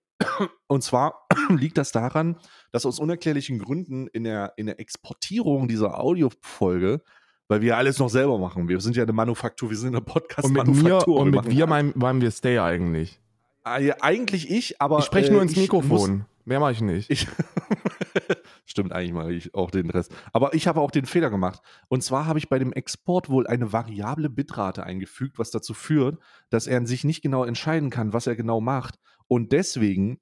[0.67, 2.37] Und zwar liegt das daran,
[2.71, 7.03] dass aus unerklärlichen Gründen in der, in der Exportierung dieser Audiofolge,
[7.49, 10.07] weil wir alles noch selber machen, wir sind ja eine Manufaktur, wir sind eine Und
[10.07, 11.17] mit mir Podcast-Manufaktur.
[11.21, 13.21] und wir mit wir meinen, meinen wir Stay eigentlich.
[13.65, 14.99] Ah, eigentlich ich, aber.
[14.99, 16.19] Ich spreche äh, nur ins ich Mikrofon.
[16.19, 17.11] Muss, Mehr mache ich nicht.
[17.11, 17.29] ich
[18.65, 20.13] Stimmt, eigentlich mache ich auch den Rest.
[20.33, 21.61] Aber ich habe auch den Fehler gemacht.
[21.89, 26.19] Und zwar habe ich bei dem Export wohl eine variable Bitrate eingefügt, was dazu führt,
[26.51, 28.99] dass er sich nicht genau entscheiden kann, was er genau macht.
[29.29, 30.19] Und deswegen,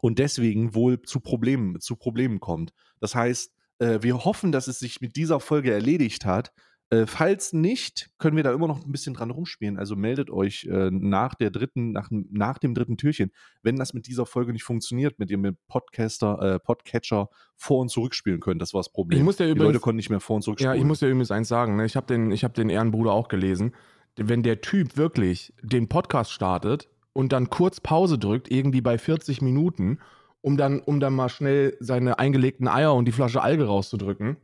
[0.00, 2.72] und deswegen wohl zu Problemen, zu Problemen kommt.
[3.00, 6.52] Das heißt, äh, wir hoffen, dass es sich mit dieser Folge erledigt hat.
[6.90, 9.76] Äh, falls nicht, können wir da immer noch ein bisschen dran rumspielen.
[9.78, 13.30] Also meldet euch äh, nach der dritten, nach, nach dem dritten Türchen,
[13.62, 17.80] wenn das mit dieser Folge nicht funktioniert, mit dem ihr mit Podcaster, äh, Podcatcher vor
[17.80, 18.62] und zurückspielen könnt.
[18.62, 19.18] Das war das Problem.
[19.18, 21.00] Ich muss ja Die übrigens- Leute konnten nicht mehr vor und zurück Ja, ich muss
[21.00, 21.76] dir übrigens eins sagen.
[21.76, 21.84] Ne?
[21.84, 23.74] Ich habe den, ich hab den Ehrenbruder auch gelesen.
[24.16, 26.88] Wenn der Typ wirklich den Podcast startet
[27.18, 29.98] und dann kurz Pause drückt, irgendwie bei 40 Minuten,
[30.40, 34.36] um dann, um dann mal schnell seine eingelegten Eier und die Flasche Alge rauszudrücken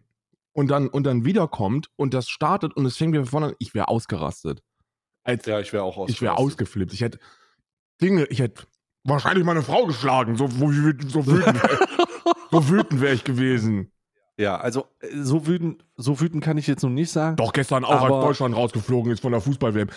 [0.53, 3.55] und dann, und dann wiederkommt und das startet und es fängt wieder von vorne an,
[3.61, 4.61] ich wäre ausgerastet.
[5.23, 6.47] Als, ja, ich wäre auch ich wäre ausgerastet.
[6.47, 6.93] ausgeflippt.
[6.95, 7.21] Ich hätte
[8.03, 8.65] Dinge, ich hätte
[9.05, 10.35] wahrscheinlich meine Frau geschlagen.
[10.35, 11.25] So, so wütend, so
[12.69, 13.93] wütend wäre ich gewesen.
[14.37, 17.37] Ja, also äh, so wütend, so wütend kann ich jetzt noch nicht sagen.
[17.37, 19.89] Doch gestern auch, als Deutschland rausgeflogen ist von der Fußball-WM.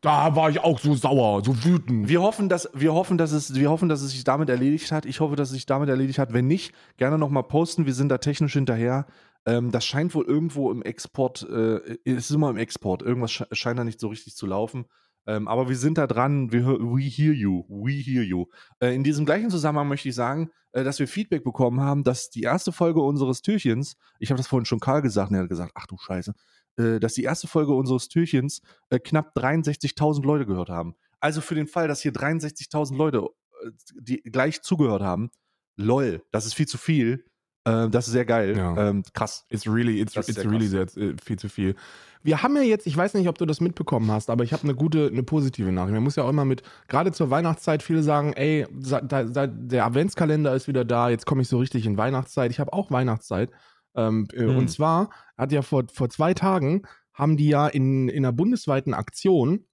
[0.00, 2.08] Da war ich auch so sauer, so wütend.
[2.08, 5.04] Wir hoffen, dass, wir, hoffen, dass es, wir hoffen, dass es sich damit erledigt hat.
[5.04, 6.32] Ich hoffe, dass es sich damit erledigt hat.
[6.32, 7.84] Wenn nicht, gerne nochmal posten.
[7.84, 9.06] Wir sind da technisch hinterher.
[9.44, 13.02] Ähm, das scheint wohl irgendwo im Export, äh, es ist immer im Export.
[13.02, 14.86] Irgendwas sche scheint da nicht so richtig zu laufen.
[15.26, 16.52] Ähm, aber wir sind da dran.
[16.52, 17.64] Wir, hö- we hear you.
[17.68, 18.46] We hear you.
[18.80, 22.30] Äh, in diesem gleichen Zusammenhang möchte ich sagen, äh, dass wir Feedback bekommen haben, dass
[22.30, 25.48] die erste Folge unseres Türchens, ich habe das vorhin schon Karl gesagt, und er hat
[25.48, 26.32] gesagt, ach du Scheiße,
[26.76, 30.94] äh, dass die erste Folge unseres Türchens äh, knapp 63.000 Leute gehört haben.
[31.20, 33.18] Also für den Fall, dass hier 63.000 Leute
[33.62, 35.30] äh, die gleich zugehört haben,
[35.76, 37.24] lol, das ist viel zu viel.
[37.64, 38.56] Äh, das ist sehr geil.
[38.56, 38.88] Ja.
[38.88, 39.44] Ähm, krass.
[39.50, 41.74] It's really, it's, it's sehr really sehr, äh, viel zu viel.
[42.22, 44.64] Wir haben ja jetzt, ich weiß nicht, ob du das mitbekommen hast, aber ich habe
[44.64, 45.94] eine gute, eine positive Nachricht.
[45.94, 50.68] Man muss ja auch immer mit, gerade zur Weihnachtszeit, viele sagen, ey, der Adventskalender ist
[50.68, 52.50] wieder da, jetzt komme ich so richtig in Weihnachtszeit.
[52.50, 53.50] Ich habe auch Weihnachtszeit.
[53.94, 54.56] Ähm, äh, Hm.
[54.56, 56.82] Und zwar hat ja vor, vor zwei Tagen,
[57.14, 59.64] haben die ja in, in einer bundesweiten Aktion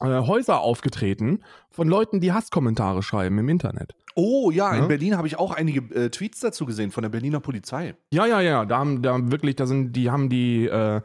[0.00, 3.94] äh, Häuser aufgetreten von Leuten, die Hasskommentare schreiben im Internet.
[4.16, 4.82] Oh ja, Ja.
[4.82, 7.94] in Berlin habe ich auch einige äh, Tweets dazu gesehen von der Berliner Polizei.
[8.12, 11.00] Ja, ja, ja, da haben, da haben wirklich, da sind, die haben die, äh,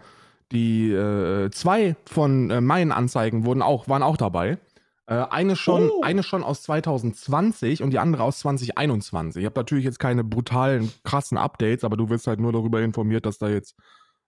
[0.51, 4.57] die äh, zwei von äh, meinen Anzeigen wurden auch, waren auch dabei.
[5.05, 6.01] Äh, eine schon, Oh.
[6.03, 9.41] eine schon aus 2020 und die andere aus 2021.
[9.41, 13.25] Ich habe natürlich jetzt keine brutalen, krassen Updates, aber du wirst halt nur darüber informiert,
[13.25, 13.75] dass da jetzt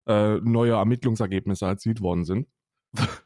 [0.08, 2.48] äh, neue Ermittlungsergebnisse erzielt worden sind.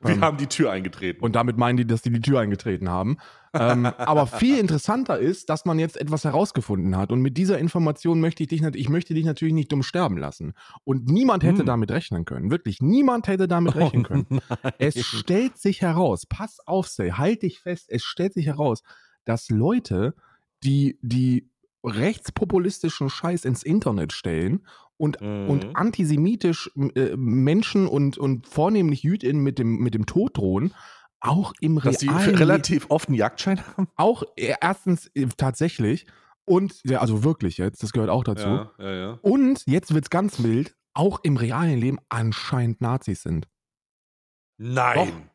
[0.01, 1.23] Wir Ähm, haben die Tür eingetreten.
[1.23, 3.17] und damit meinen die, dass die die Tür eingetreten haben.
[3.53, 7.11] ähm, aber viel interessanter ist, dass man jetzt etwas herausgefunden hat.
[7.11, 10.53] Und mit dieser Information möchte ich dich, ich möchte dich natürlich nicht dumm sterben lassen.
[10.83, 11.65] Und niemand hätte Hm.
[11.65, 12.51] damit rechnen können.
[12.51, 14.27] Wirklich, niemand hätte damit rechnen können.
[14.77, 18.83] Es stellt sich heraus, pass auf, Say, halt dich fest, es stellt sich heraus,
[19.23, 20.13] dass Leute,
[20.63, 21.49] die, die
[21.83, 24.65] rechtspopulistischen Scheiß ins Internet stellen
[24.97, 25.49] und, Mhm.
[25.49, 30.73] und antisemitisch äh, Menschen und, und vornehmlich JüdInnen mit dem, mit dem Tod drohen,
[31.19, 33.87] auch im dass die realen relativ oft einen Jagdschein haben.
[33.95, 36.05] auch äh, erstens äh, tatsächlich
[36.45, 38.47] und ja, also wirklich jetzt, das gehört auch dazu.
[38.47, 39.19] Ja, ja, ja.
[39.21, 43.47] Und jetzt wird's ganz mild, auch im realen Leben anscheinend Nazis sind.
[44.57, 45.29] Nein.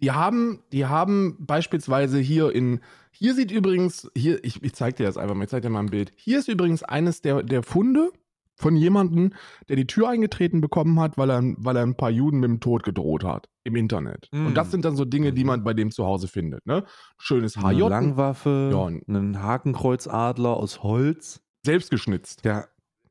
[0.00, 5.06] Die haben, die haben beispielsweise hier in, hier sieht übrigens, hier, ich, ich zeig dir
[5.06, 6.12] das einfach mal, ich zeig dir mal ein Bild.
[6.16, 8.12] Hier ist übrigens eines der, der Funde
[8.56, 9.32] von jemandem,
[9.68, 12.60] der die Tür eingetreten bekommen hat, weil er, weil er ein paar Juden mit dem
[12.60, 14.28] Tod gedroht hat im Internet.
[14.32, 14.46] Mm.
[14.46, 16.66] Und das sind dann so Dinge, die man bei dem zu Hause findet.
[16.66, 16.84] Ne?
[17.18, 22.44] Schönes Eine HJ, Langwaffe, Ja, und- einen Hakenkreuzadler aus Holz, selbst geschnitzt.
[22.44, 22.68] der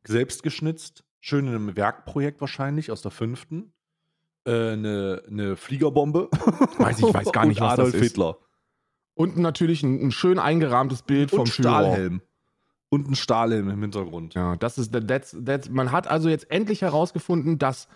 [0.07, 3.73] selbst geschnitzt, schön in einem Werkprojekt wahrscheinlich aus der fünften.
[4.47, 6.29] Äh, eine, eine Fliegerbombe.
[6.77, 8.01] Weiß ich, weiß gar nicht, Und was das Adolf ist.
[8.01, 8.37] Hitler.
[9.15, 12.19] Und natürlich ein, ein schön eingerahmtes Bild vom Und Führer.
[12.89, 14.35] Und ein Stahlhelm im Hintergrund.
[14.35, 17.87] Ja, das ist, that's, that's, man hat also jetzt endlich herausgefunden, dass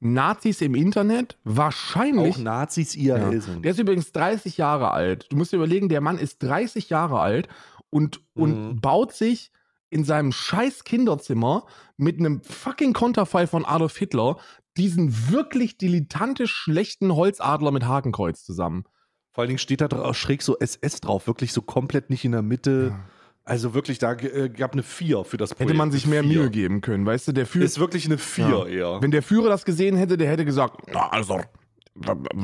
[0.00, 2.36] Nazis im Internet wahrscheinlich.
[2.36, 3.40] Auch Nazis IRL Ja.
[3.40, 3.64] sind.
[3.64, 5.26] Der ist übrigens 30 Jahre alt.
[5.30, 7.48] Du musst dir überlegen, der Mann ist 30 Jahre alt
[7.90, 8.80] und, und Mhm.
[8.80, 9.50] baut sich
[9.90, 11.64] in seinem scheiß Kinderzimmer
[11.96, 14.36] mit einem fucking Konterfei von Adolf Hitler
[14.76, 18.84] diesen wirklich dilettantisch schlechten Holzadler mit Hakenkreuz zusammen.
[19.32, 22.42] Vor allen Dingen steht da schräg so SS drauf, wirklich so komplett nicht in der
[22.42, 22.88] Mitte.
[22.92, 23.04] Ja.
[23.48, 25.70] Also wirklich, da äh, gab eine 4 für das Projekt.
[25.70, 26.40] Hätte man sich mehr Vier.
[26.40, 27.32] Mühe geben können, weißt du?
[27.32, 28.98] Der Führer, Ist wirklich eine 4 eher.
[29.00, 31.40] wenn der Führer das gesehen hätte, der hätte gesagt, na also,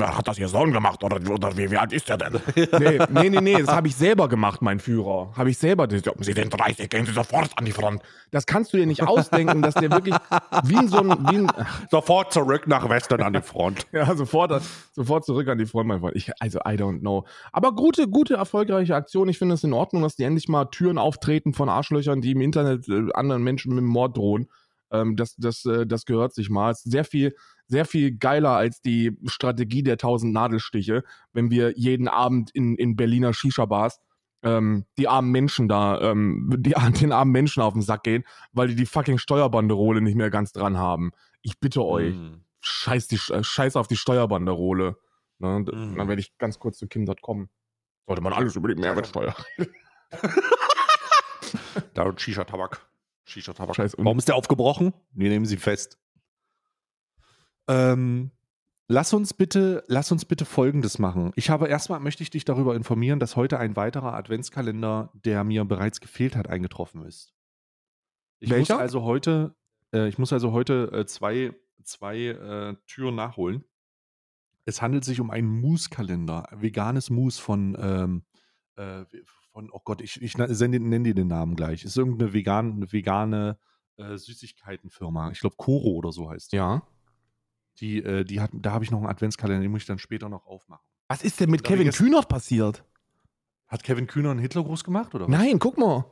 [0.01, 2.41] hat das ihr Sohn gemacht oder, oder wie, wie alt ist der denn?
[2.57, 5.33] nee, nee, nee, nee, das habe ich selber gemacht, mein Führer.
[5.37, 5.89] Habe ich selber.
[5.91, 8.03] Sie sind 30, gehen Sie sofort an die Front.
[8.31, 10.15] Das kannst du dir nicht ausdenken, dass der wirklich
[10.65, 11.53] wie ein so ein, wie ein,
[11.91, 13.87] Sofort zurück nach Westen an die Front.
[13.93, 14.63] ja, sofort,
[14.93, 16.17] sofort zurück an die Front, mein Freund.
[16.17, 17.25] Ich, also, I don't know.
[17.53, 19.29] Aber gute, gute, erfolgreiche Aktion.
[19.29, 22.41] Ich finde es in Ordnung, dass die endlich mal Türen auftreten von Arschlöchern, die im
[22.41, 24.49] Internet äh, anderen Menschen mit dem Mord drohen.
[24.95, 26.71] Ähm, das, das, äh, das gehört sich mal.
[26.71, 27.35] Es ist sehr viel,
[27.67, 31.03] sehr viel geiler als die Strategie der tausend Nadelstiche,
[31.33, 33.99] wenn wir jeden Abend in, in Berliner Shisha-Bars
[34.43, 38.69] ähm, die armen Menschen da, ähm, die, den armen Menschen auf den Sack gehen, weil
[38.69, 41.13] die die fucking Steuerbanderole nicht mehr ganz dran haben.
[41.43, 42.45] Ich bitte euch Mhm.
[42.61, 44.97] scheiß, die, äh, scheiß auf die Steuerbanderole.
[45.39, 45.59] Ne?
[45.61, 45.97] Mhm.
[45.97, 47.49] Dann werde ich ganz kurz zu Kim.com.
[48.07, 49.35] Sollte man alles über die Mehrwertsteuer.
[51.95, 52.81] Da und Shisha-Tabak.
[53.25, 53.79] Shisha-Tabak.
[53.99, 54.93] Warum ist der aufgebrochen?
[55.13, 55.99] Wir nehmen sie fest.
[57.69, 58.31] Ähm,
[58.89, 61.33] lass uns bitte, lass uns bitte Folgendes machen.
[61.37, 65.65] Ich habe erstmal möchte ich dich darüber informieren, dass heute ein weiterer Adventskalender, der mir
[65.65, 67.33] bereits gefehlt hat, eingetroffen ist.
[68.41, 68.75] Ich Welcher?
[68.75, 69.55] muss also heute,
[69.93, 73.65] äh, ich muss also heute äh, zwei, zwei äh, Türen nachholen.
[74.67, 78.23] Es handelt sich um einen Mousse-Kalender, veganes Mousse von, ähm,
[78.77, 79.05] äh,
[79.55, 81.85] von, oh Gott, ich, ich nenne nenn dir den Namen gleich.
[81.85, 83.57] Ist irgendeine vegan, vegane
[83.97, 85.31] äh, Süßigkeitenfirma.
[85.31, 86.57] Ich glaube, Koro oder so heißt die.
[86.57, 86.83] Ja.
[87.79, 90.29] Die, äh, die hat, da habe ich noch einen Adventskalender, den muss ich dann später
[90.29, 90.85] noch aufmachen.
[91.07, 92.85] Was ist denn mit hab Kevin Kühnert passiert?
[93.69, 95.31] Hat Kevin Kühner einen Hitlergruß gemacht oder was?
[95.31, 96.05] Nein, guck mal.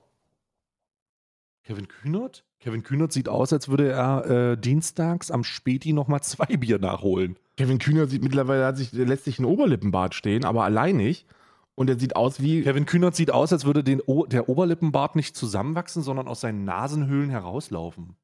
[1.64, 2.44] Kevin Kühnert?
[2.60, 7.36] Kevin Kühnert sieht aus, als würde er äh, dienstags am Späti nochmal zwei Bier nachholen.
[7.56, 11.26] Kevin Kühnert sieht mittlerweile, hat sich, sich ein Oberlippenbart stehen, aber allein nicht.
[11.74, 12.62] Und er sieht aus wie.
[12.62, 16.64] Kevin Kühnert sieht aus, als würde den o der Oberlippenbart nicht zusammenwachsen, sondern aus seinen
[16.64, 18.16] Nasenhöhlen herauslaufen.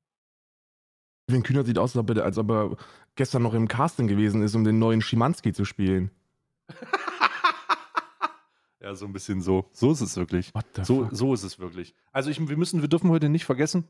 [1.28, 2.76] Kevin Kühnert sieht aus, als ob, er, als ob er
[3.16, 6.10] gestern noch im Casting gewesen ist, um den neuen Schimanski zu spielen.
[8.80, 9.68] Ja, so ein bisschen so.
[9.72, 10.52] So ist es wirklich.
[10.82, 11.08] So, fuck?
[11.12, 11.94] so ist es wirklich.
[12.12, 13.84] Also ich, wir müssen, wir dürfen heute nicht vergessen,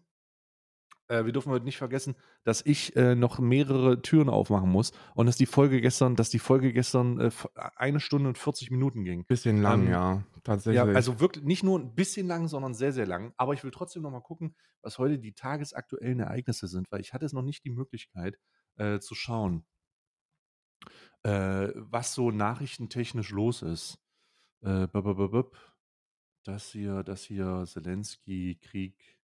[1.08, 5.26] äh, wir dürfen heute nicht vergessen, dass ich äh, noch mehrere Türen aufmachen muss und
[5.26, 7.30] dass die Folge gestern, dass die Folge gestern äh,
[7.76, 9.24] eine Stunde und 40 Minuten ging.
[9.26, 10.24] Bisschen lang, Ähm, ja.
[10.44, 10.76] Tatsächlich.
[10.76, 13.34] Ja, also wirklich nicht nur ein bisschen lang, sondern sehr, sehr lang.
[13.36, 17.12] Aber ich will trotzdem noch mal gucken, was heute die tagesaktuellen Ereignisse sind, weil ich
[17.12, 18.38] hatte es noch nicht die Möglichkeit
[18.76, 19.66] äh, zu schauen,
[21.24, 23.98] äh, was so nachrichtentechnisch los ist.
[24.62, 25.56] Äh, bup, bup, bup.
[26.44, 29.17] das hier, das hier, Zelensky, Krieg,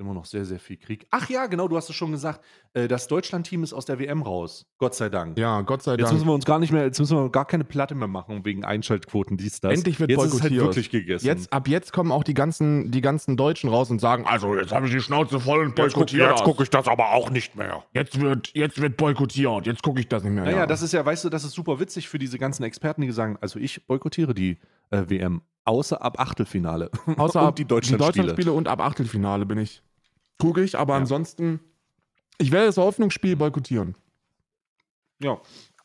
[0.00, 1.06] immer noch sehr, sehr viel Krieg.
[1.10, 2.40] Ach ja, genau, du hast es schon gesagt.
[2.72, 4.66] Äh, das Deutschland-Team ist aus der WM raus.
[4.78, 5.38] Gott sei Dank.
[5.38, 6.12] ja, Gott sei Jetzt Dank.
[6.14, 8.64] müssen wir uns gar nicht mehr, jetzt müssen wir gar keine Platte mehr machen wegen
[8.64, 9.72] Einschaltquoten, dies, das.
[9.74, 10.64] Endlich wird jetzt ist es halt boykottiert.
[10.76, 11.26] wirklich gegessen.
[11.26, 14.72] Jetzt, ab jetzt kommen auch die ganzen, die ganzen Deutschen raus und sagen, also jetzt
[14.72, 16.44] habe ich die Schnauze voll und Jetzt boykottiere jetzt das.
[16.44, 17.84] guck ich das aber auch nicht mehr.
[17.92, 20.44] Jetzt wird, jetzt wird boykottiert, jetzt gucke ich das nicht mehr.
[20.44, 20.66] Naja, ja.
[20.66, 23.36] das ist ja, weißt du, das ist super witzig für diese ganzen Experten, die sagen,
[23.40, 24.58] also ich boykottiere die
[24.90, 26.90] äh, WM, außer ab Achtelfinale.
[27.16, 27.98] Außer ab- die Deutschlandspiele.
[28.26, 29.82] Deutschlandspiele und ab Achtelfinale bin ich.
[30.40, 30.98] Gucke ich, aber Ja.
[31.00, 31.60] ansonsten,
[32.38, 33.94] ich werde das Eröffnungsspiel boykottieren.
[35.22, 35.38] ja.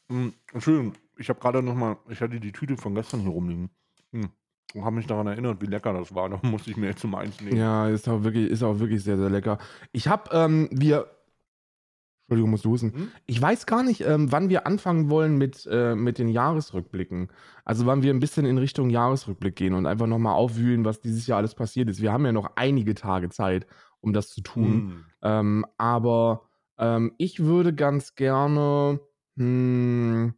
[0.08, 3.72] Hm, Entschuldigung, ich habe gerade noch mal, ich hatte die Tüte von gestern hier rumliegen.
[4.12, 4.30] Hm.
[4.76, 6.30] Und habe mich daran erinnert, wie lecker das war.
[6.30, 7.58] Da musste ich mir jetzt mal eins nehmen.
[7.58, 9.58] Ja, ist auch wirklich, ist auch wirklich sehr, sehr lecker.
[9.94, 11.08] Ich habe, ähm, wir,
[12.28, 12.94] Entschuldigung, musst du husten.
[12.94, 13.08] Hm?
[13.26, 17.30] Ich weiß gar nicht, ähm, wann wir anfangen wollen mit, äh, mit den Jahresrückblicken.
[17.64, 21.26] Also wann wir ein bisschen in Richtung Jahresrückblick gehen und einfach nochmal aufwühlen, was dieses
[21.26, 22.00] Jahr alles passiert ist.
[22.02, 23.66] Wir haben ja noch einige Tage Zeit,
[24.06, 24.66] um das zu tun.
[24.66, 25.06] Hm.
[25.22, 29.00] Ähm, aber ähm, ich würde ganz gerne.
[29.38, 30.34] Hm,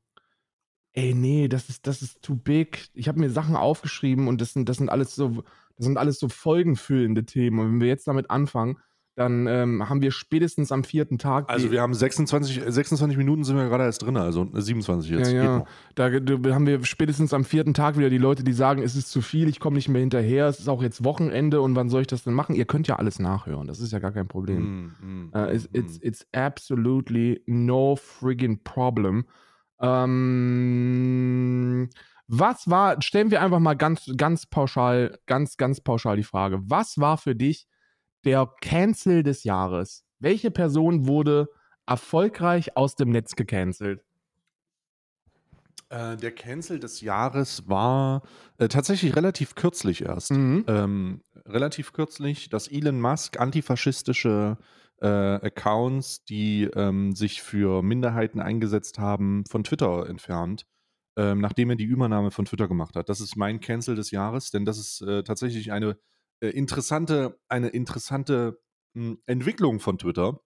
[0.93, 2.89] ey, nee, das ist, das ist too big.
[2.93, 5.43] Ich habe mir Sachen aufgeschrieben und das sind, das sind alles so,
[5.75, 7.59] das sind alles so folgenfüllende Themen.
[7.59, 8.79] Und wenn wir jetzt damit anfangen,
[9.17, 11.49] dann ähm, haben wir spätestens am vierten Tag.
[11.49, 15.09] Also wir haben 26, äh, 26 Minuten sind wir gerade erst drin, also äh, 27
[15.09, 15.31] jetzt.
[15.31, 15.65] Ja, ja.
[15.95, 19.09] Da, da haben wir spätestens am vierten Tag wieder die Leute, die sagen, es ist
[19.09, 22.01] zu viel, ich komme nicht mehr hinterher, es ist auch jetzt Wochenende und wann soll
[22.01, 22.55] ich das denn machen?
[22.55, 24.57] Ihr könnt ja alles nachhören, das ist ja gar kein Problem.
[24.57, 26.01] Hm, hm, Uh, it's, hm, it's, hm.
[26.03, 29.25] it's absolutely no friggin' problem.
[29.81, 30.29] Ähm,
[32.27, 36.59] was war, stellen wir einfach mal ganz, ganz pauschal, ganz, ganz pauschal die Frage.
[36.65, 37.67] Was war für dich
[38.27, 40.03] der Cancel des Jahres?
[40.19, 41.47] Welche Person wurde
[41.85, 44.03] erfolgreich aus dem Netz gecancelt?
[45.87, 48.23] Äh, der Cancel des Jahres war
[48.57, 50.31] äh, tatsächlich relativ kürzlich erst.
[50.31, 50.65] Mhm.
[50.67, 54.57] ähm, relativ kürzlich, dass Elon Musk antifaschistische
[55.01, 60.65] äh, Accounts, die ähm, sich für Minderheiten eingesetzt haben, von Twitter entfernt,
[61.15, 63.07] ähm, nachdem er die Übernahme von Twitter gemacht hat.
[63.07, 65.97] Das ist mein Cancel des Jahres, denn das ist äh, tatsächlich eine
[66.41, 68.59] äh, interessante, eine interessante
[68.93, 70.39] mh, Entwicklung von Twitter,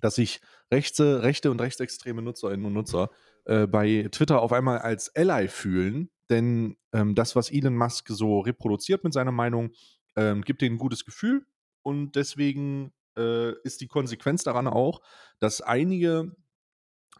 [0.00, 0.40] dass sich
[0.72, 3.10] rechte, rechte und rechtsextreme Nutzerinnen und Nutzer
[3.46, 8.40] äh, bei Twitter auf einmal als Ally fühlen, denn ähm, das, was Elon Musk so
[8.40, 9.70] reproduziert mit seiner Meinung,
[10.16, 11.46] ähm, gibt denen ein gutes Gefühl
[11.82, 15.00] und deswegen äh, ist die Konsequenz daran auch,
[15.40, 16.36] dass einige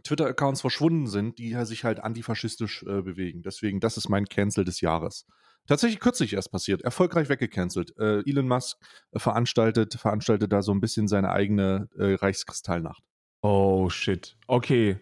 [0.05, 3.43] Twitter-Accounts verschwunden sind, die sich halt antifaschistisch äh, bewegen.
[3.43, 5.27] Deswegen, das ist mein Cancel des Jahres.
[5.69, 7.97] Tatsächlich kürzlich erst passiert, erfolgreich weggecancelt.
[7.99, 8.79] Äh, Elon Musk
[9.15, 13.05] veranstaltet, veranstaltet da so ein bisschen seine eigene äh, Reichskristallnacht.
[13.43, 14.37] Oh shit.
[14.49, 14.97] Okay,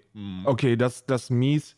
[0.45, 1.77] Okay, das, das mies.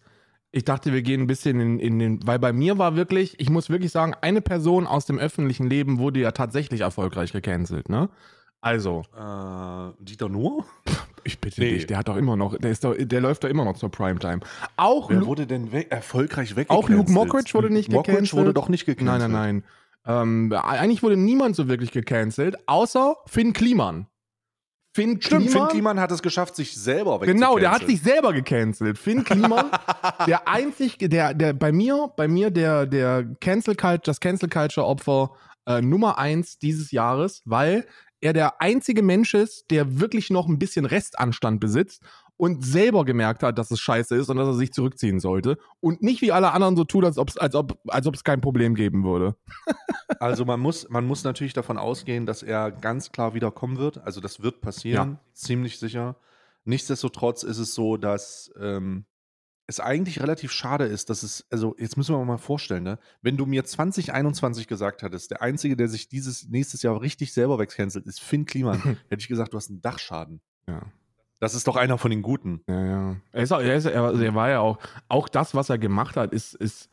[0.50, 3.50] Ich dachte, wir gehen ein bisschen in, in den, weil bei mir war wirklich, ich
[3.50, 8.08] muss wirklich sagen, eine Person aus dem öffentlichen Leben wurde ja tatsächlich erfolgreich gecancelt, ne?
[8.60, 10.64] Also, Äh, Dieter Nuhr?
[11.28, 11.74] ich bitte Nee.
[11.74, 13.90] dich, der hat doch immer noch, der ist doch, der läuft doch immer noch zur
[13.90, 14.40] Primetime.
[14.76, 16.96] Auch, Wer Lu wurde denn weg, erfolgreich auch weggecancelt?
[16.98, 18.40] Luke Mockridge wurde nicht Mockridge gecancelt.
[18.40, 19.20] wurde doch nicht gecancelt.
[19.20, 19.62] Nein, nein,
[20.06, 20.22] nein.
[20.22, 24.06] Ähm, eigentlich wurde niemand so wirklich gecancelt, außer Finn Kliman.
[24.94, 27.36] Finn Stimmt, Finn Kliman- Kliman hat es geschafft, sich selber wegzucanceln.
[27.38, 28.98] Genau, der hat sich selber gecancelt.
[28.98, 29.66] Finn Kliman,
[30.26, 34.86] der einzig, der, der bei mir, bei mir der, der Cancel Culture, das Cancel Culture
[34.86, 35.32] Opfer
[35.66, 37.86] äh, Nummer eins dieses Jahres, weil
[38.20, 42.02] er der einzige Mensch ist, der wirklich noch ein bisschen Restanstand besitzt
[42.36, 46.02] und selber gemerkt hat, dass es scheiße ist und dass er sich zurückziehen sollte und
[46.02, 48.74] nicht wie alle anderen so tut, als, ob's, als ob als ob es kein Problem
[48.74, 49.36] geben würde.
[50.20, 53.98] Also man muss, man muss natürlich davon ausgehen, dass er ganz klar wiederkommen wird.
[53.98, 56.16] Also das wird passieren, ziemlich sicher.
[56.64, 59.04] Nichtsdestotrotz ist es so, dass ähm,
[59.68, 62.98] es eigentlich relativ schade ist, dass es, also jetzt müssen wir mal vorstellen, ne?
[63.20, 67.58] wenn du mir 2021 gesagt hättest, der Einzige, der sich dieses nächstes Jahr richtig selber
[67.58, 70.40] wegcancelt, ist Finn Kliman, hätte ich gesagt, du hast einen Dachschaden.
[70.66, 70.80] Ja.
[71.38, 72.62] Das ist doch einer von den Guten.
[72.66, 73.16] Ja, ja.
[73.30, 76.32] Er, ist auch, er, ist, er war ja auch, auch das, was er gemacht hat,
[76.32, 76.88] ist, ist,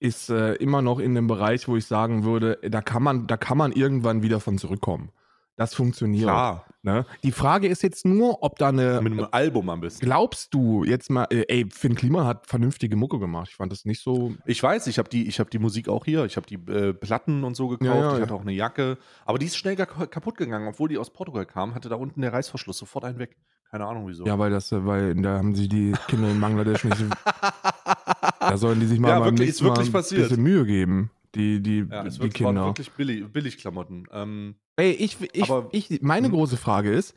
[0.00, 3.36] ist äh, immer noch in dem Bereich, wo ich sagen würde, da kann man, da
[3.36, 5.12] kann man irgendwann wieder von zurückkommen.
[5.56, 6.24] Das funktioniert.
[6.24, 7.04] Klar, Ne?
[7.24, 9.00] Die Frage ist jetzt nur, ob da eine.
[9.02, 10.04] mit einem Album am besten.
[10.04, 13.48] Glaubst du jetzt mal, äh, ey, Finn Kliman hat vernünftige Mucke gemacht.
[13.50, 14.34] Ich fand das nicht so.
[14.44, 16.24] Ich weiß, ich habe die, ich hab die Musik auch hier.
[16.26, 17.88] Ich habe die äh, Platten und so gekauft.
[17.88, 18.22] Ja, ja, ich ja.
[18.22, 18.98] hatte auch eine Jacke.
[19.24, 20.68] Aber die ist schnell kaputt gegangen.
[20.68, 23.36] Obwohl die aus Portugal kam, hatte da unten der Reißverschluss sofort einen weg.
[23.68, 24.24] Keine Ahnung wieso.
[24.24, 26.98] Ja, weil das, äh, weil da haben sich die Kinder in Bangladesch nicht.
[26.98, 27.06] so-
[28.38, 30.28] Da sollen die sich mal Ja, wirklich, ist wirklich mal ein passiert.
[30.28, 31.10] bisschen Mühe geben.
[31.36, 32.64] Die, die, Ja, es die wird, waren Kinder.
[32.66, 34.08] wirklich billig, Billigklamotten.
[34.12, 36.34] Ähm, Ey, ich, ich, Aber- ich, meine Hm.
[36.34, 37.14] große Frage ist,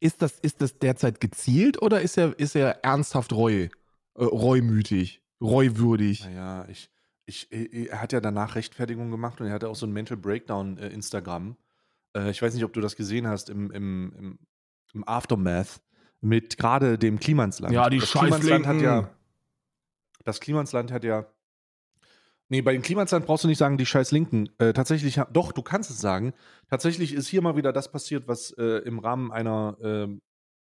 [0.00, 3.70] ist das, ist das derzeit gezielt oder ist er, ist er ernsthaft reu, äh,
[4.16, 6.24] reumütig, reuwürdig?
[6.24, 6.90] naja, ich,
[7.26, 10.76] ich, er hat ja danach Rechtfertigung gemacht und er hatte auch so ein Mental Breakdown
[10.78, 11.56] äh, Instagram.
[12.16, 14.38] Äh, ich weiß nicht, ob du das gesehen hast im, im, im,
[14.94, 15.80] im Aftermath
[16.20, 17.72] mit gerade dem Klimansland.
[17.72, 19.10] Ja, die das Klimansland hat ja
[20.24, 21.26] Das Klimansland hat ja
[22.50, 24.50] Nee, bei dem Klimansland brauchst du nicht sagen, die scheiß Linken.
[24.58, 26.34] Äh, tatsächlich, doch, du kannst es sagen.
[26.68, 29.76] Tatsächlich ist hier mal wieder das passiert, was äh, im Rahmen einer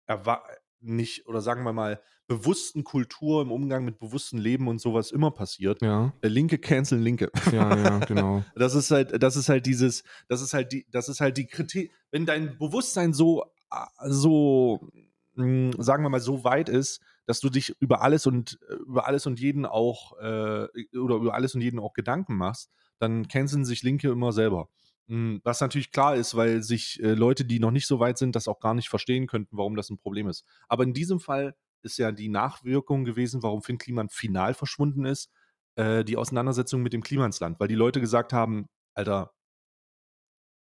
[0.07, 0.41] erwa-
[0.81, 5.31] nicht, oder sagen wir mal, bewussten Kultur im Umgang mit bewusstem Leben und sowas immer
[5.31, 5.81] passiert.
[5.81, 7.31] Ja, Äh, Linke canceln Linke.
[7.51, 8.43] ja, ja, genau.
[8.55, 11.47] Das ist halt, das ist halt dieses, das ist halt die, das ist halt die
[11.47, 14.79] Kritik, wenn dein Bewusstsein so, äh, so,
[15.33, 19.05] mh, sagen wir mal, so weit ist, dass du dich über alles und äh, über
[19.05, 23.65] alles und jeden auch äh, oder über alles und jeden auch Gedanken machst, dann canceln
[23.65, 24.67] sich Linke immer selber.
[25.05, 28.35] Mh, Was natürlich klar ist, weil sich äh, Leute, die noch nicht so weit sind,
[28.35, 30.43] das auch gar nicht verstehen könnten, warum das ein Problem ist.
[30.67, 35.29] Aber in diesem Fall ist ja die Nachwirkung gewesen, warum Finn Kliman final verschwunden ist,
[35.75, 38.65] äh, die Auseinandersetzung mit dem Klimansland, weil die Leute gesagt haben,
[38.95, 39.33] Alter,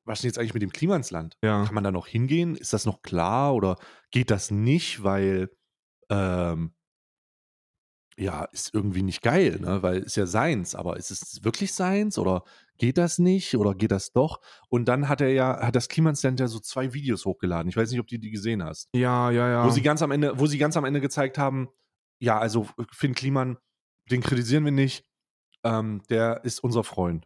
[0.04, 1.38] was ist denn jetzt eigentlich mit dem Klimansland?
[1.42, 1.64] Ja.
[1.64, 2.57] Kann man da noch hingehen?
[2.57, 3.76] Ist das noch klar oder
[4.11, 5.48] geht das nicht, weil
[6.11, 6.73] ähm,
[8.18, 9.83] ja, ist irgendwie nicht geil, ne?
[9.83, 12.42] Weil ist ja seins, aber ist es wirklich seins oder
[12.77, 14.40] geht das nicht oder geht das doch?
[14.68, 17.68] Und dann hat er ja, hat das Klimansland ja so zwei Videos hochgeladen.
[17.68, 18.88] Ich weiß nicht, ob du die gesehen hast.
[18.92, 19.64] Ja, ja, ja.
[19.64, 21.68] Wo sie ganz am Ende, wo sie ganz am Ende gezeigt haben,
[22.18, 23.57] ja, also Finn Kliman,
[24.11, 25.05] den kritisieren wir nicht,
[25.62, 27.25] ähm, der ist unser Freund.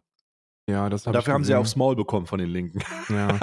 [0.69, 1.61] ja, das hab dafür haben sie gesehen.
[1.61, 2.79] aufs Maul bekommen von den Linken.
[3.09, 3.39] Ja.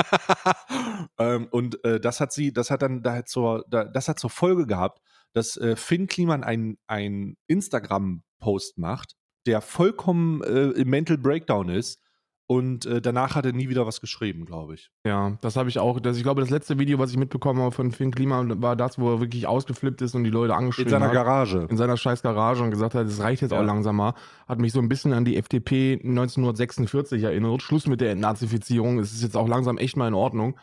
[1.19, 4.31] ähm, und äh, das hat sie, das hat dann da zur, da, das hat zur
[4.31, 5.01] Folge gehabt,
[5.33, 9.15] dass äh, Finn Kliman ein, ein Instagram-Post macht,
[9.47, 12.01] der vollkommen äh, im Mental Breakdown ist.
[12.47, 14.91] Und äh, danach hat er nie wieder was geschrieben, glaube ich.
[15.07, 16.01] Ja, das habe ich auch.
[16.01, 18.99] Das, ich glaube, das letzte Video, was ich mitbekommen habe von Finn Kliman, war das,
[18.99, 21.13] wo er wirklich ausgeflippt ist und die Leute In angeschrien seiner hat.
[21.13, 21.69] Garage.
[21.71, 23.61] in seiner scheiß Garage und gesagt hat, es reicht jetzt Ja.
[23.61, 24.15] auch langsam mal.
[24.49, 27.63] Hat mich so ein bisschen an die FDP 1946 erinnert.
[27.63, 28.99] Schluss mit der Entnazifizierung.
[28.99, 30.59] Es ist jetzt auch langsam echt mal in Ordnung.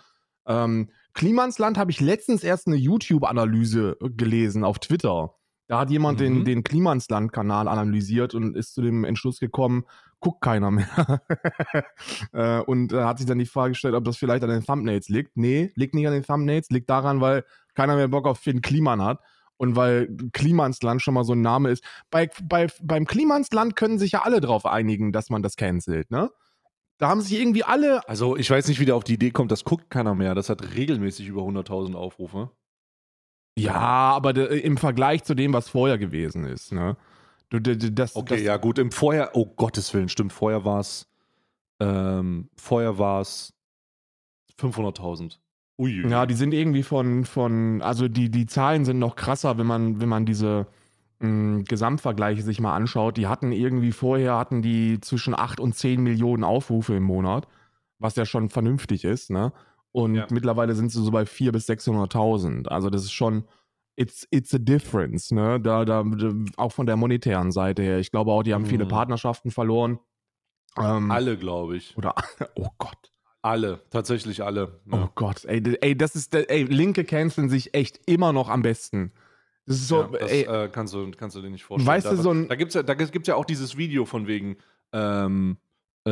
[0.45, 5.34] Ähm, Klimansland habe ich letztens erst eine YouTube-Analyse gelesen auf Twitter.
[5.67, 6.45] Da hat jemand den, Mhm.
[6.45, 9.84] den Klimansland-Kanal analysiert und ist zu dem Entschluss gekommen,
[10.19, 10.88] guckt keiner mehr.
[12.34, 15.10] äh, und äh, hat sich dann die Frage gestellt, ob das vielleicht an den Thumbnails
[15.10, 15.36] liegt.
[15.36, 19.01] Nee, liegt nicht an den Thumbnails, liegt daran, weil keiner mehr Bock auf Finn Kliman
[19.03, 19.19] hat.
[19.58, 21.84] Und weil Klimansland schon mal so ein Name ist.
[22.12, 26.30] Bei, bei, beim Klimansland können sich ja alle drauf einigen, dass man das cancelt, ne?
[26.97, 28.07] Da haben sich irgendwie alle.
[28.10, 30.33] Also, ich weiß nicht, wie der auf die Idee kommt, das guckt keiner mehr.
[30.33, 32.49] Das hat regelmäßig über 100.000 Aufrufe.
[33.57, 36.95] Ja, aber de, im Vergleich zu dem, was vorher gewesen ist, ne?
[37.49, 38.77] Du, de, de, das, Okay, das, ja, gut.
[38.77, 40.33] Im Vorjahr, oh Gottes Willen, stimmt.
[40.33, 41.07] Vorher war es,
[41.79, 43.53] ähm, vorher war es
[44.60, 45.39] 500.000.
[45.79, 46.07] Ui.
[46.10, 50.01] Ja, die sind irgendwie von, von, also die, die Zahlen sind noch krasser, wenn man,
[50.01, 50.67] wenn man diese
[51.19, 53.17] mh, Gesamtvergleiche sich mal anschaut.
[53.17, 57.47] Die hatten irgendwie vorher, hatten die zwischen 8 und 10 Millionen Aufrufe im Monat,
[57.99, 59.53] was ja schon vernünftig ist, ne?
[59.91, 60.27] Und Ja.
[60.30, 62.67] mittlerweile sind sie so bei 400.000 bis 600.000.
[62.69, 63.45] Also das ist schon,
[63.95, 65.60] it's, it's a difference, ne?
[65.60, 66.03] Da, da,
[66.58, 67.97] auch von der monetären Seite her.
[67.99, 68.89] Ich glaube auch, die haben viele Mhm.
[68.89, 69.99] Partnerschaften verloren.
[70.77, 71.97] Ähm, Alle, glaube ich.
[71.97, 72.13] Oder,
[72.56, 73.12] oh Gott.
[73.41, 73.82] Alle.
[73.89, 74.82] Tatsächlich alle.
[74.91, 75.12] Oh Ja.
[75.15, 79.13] Gott, ey, ey, das ist, ey, Linke canceln sich echt immer noch am besten.
[79.67, 81.88] Das ist so, ja, das ey, äh, kannst, du, kannst du dir nicht vorstellen.
[81.88, 84.06] Weißt du, da, so ein- da gibt es ja, da gibt's ja auch dieses Video
[84.06, 84.58] von wegen,
[84.93, 85.58] ähm,
[86.06, 86.12] äh,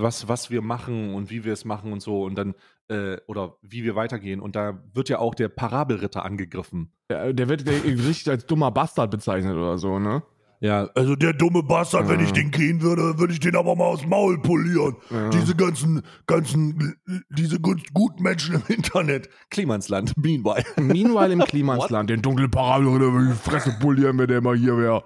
[0.00, 2.54] was, was wir machen und wie wir es machen und so und dann,
[2.88, 4.40] äh, oder wie wir weitergehen.
[4.40, 6.92] Und da wird ja auch der Parabelritter angegriffen.
[7.10, 10.22] der, der wird der- richtig als dummer Bastard bezeichnet oder so, ne?
[10.60, 12.26] Ja, Also der dumme Bastard, wenn Ja.
[12.26, 14.96] ich den kriegen würde, würde ich den aber mal aus dem Maul polieren.
[15.10, 15.28] Ja.
[15.30, 16.96] Diese ganzen, ganzen,
[17.30, 19.28] diese gut- guten Menschen im Internet.
[19.50, 20.64] Klimansland, meanwhile.
[20.76, 24.76] Meanwhile im Klimansland, den dunklen Parabelritter würde ich die Fresse polieren, wenn der mal hier
[24.76, 25.04] wäre.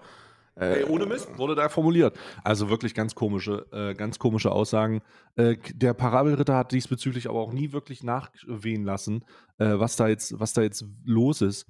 [0.55, 2.15] Ey, ohne Mist wurde da formuliert.
[2.45, 5.01] Also wirklich ganz komische, äh, ganz komische Aussagen.
[5.35, 9.25] Äh, der Parabelritter hat diesbezüglich aber auch nie wirklich nachwehen lassen,
[9.59, 11.67] äh, was da jetzt, was da jetzt los ist.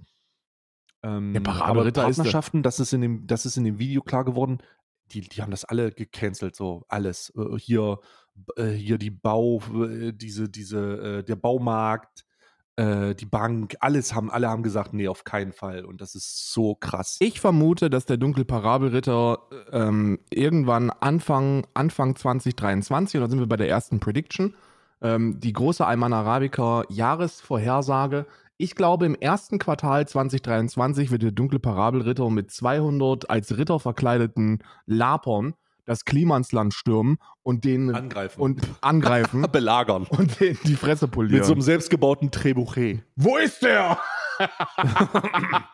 [1.02, 4.58] Ähm, Parabelritter aber Partnerschaften, das ist in dem, das ist in dem Video klar geworden.
[5.10, 7.32] Die, die haben das alle gecancelt, so alles.
[7.36, 7.98] Äh, hier
[8.56, 12.24] äh, hier die Bau, äh, diese, diese, äh, der Baumarkt,
[12.76, 15.84] äh, die Bank, alles haben, alle haben gesagt, nee, auf keinen Fall.
[15.84, 17.16] Und das ist so krass.
[17.20, 19.38] Ich vermute, dass der dunkle Parabelritter
[19.70, 24.54] ähm, irgendwann Anfang, Anfang 2023, und da sind wir bei der ersten Prediction,
[25.02, 28.26] ähm, die große Alman Arabica Jahresvorhersage.
[28.62, 34.62] Ich glaube, im ersten Quartal 2023 wird der dunkle Parabelritter mit 200 als Ritter verkleideten
[34.86, 35.54] Lapern
[35.84, 38.40] das Klimansland stürmen und den Angreifen.
[38.40, 40.06] und angreifen belagern.
[40.08, 41.38] und den die Fresse polieren.
[41.38, 43.02] Mit so einem selbstgebauten Trebuchet.
[43.16, 43.98] Wo ist der?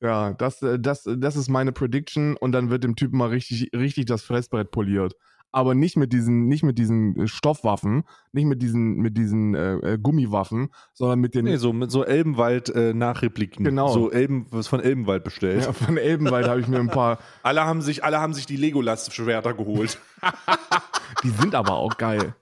[0.00, 3.68] ja, das, äh, das, das ist meine Prediction und dann wird dem Typen mal richtig,
[3.76, 5.16] richtig das Fressbrett poliert.
[5.52, 9.74] Aber nicht mit diesen, nicht mit diesen äh, Stoffwaffen, nicht mit diesen, mit diesen äh,
[9.74, 13.64] äh, Gummiwaffen, sondern mit den Nee, so mit so Elbenwald-Nachrepliken.
[13.64, 13.88] Genau.
[13.88, 15.64] So Elben, was von Elbenwald bestellt.
[15.64, 17.18] ja, von Elbenwald habe ich mir ein paar.
[17.42, 19.98] Alle haben sich, alle haben sich die Legolas-Schwerter geholt.
[21.22, 22.34] Die sind aber auch geil.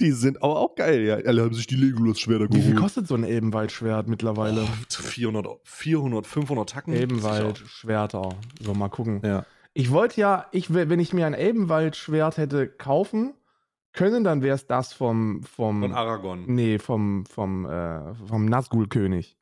[0.00, 1.16] Die sind aber auch geil, ja.
[1.16, 2.78] Alle haben sich die Legolas-Schwerter Wie viel geholt.
[2.78, 4.62] kostet so ein Elbenwaldschwert mittlerweile?
[4.62, 6.94] Oh, 400, 400, 500 Tacken.
[6.94, 8.30] Elbenwaldschwerter.
[8.60, 9.20] So, mal gucken.
[9.24, 9.44] Ja.
[9.78, 13.34] Ich wollte ja, ich, wenn ich mir ein Elbenwaldschwert hätte kaufen
[13.92, 16.46] können, dann wäre es das vom, vom Von Aragon.
[16.46, 19.38] Nee, vom, vom, äh, vom Nazgul-König.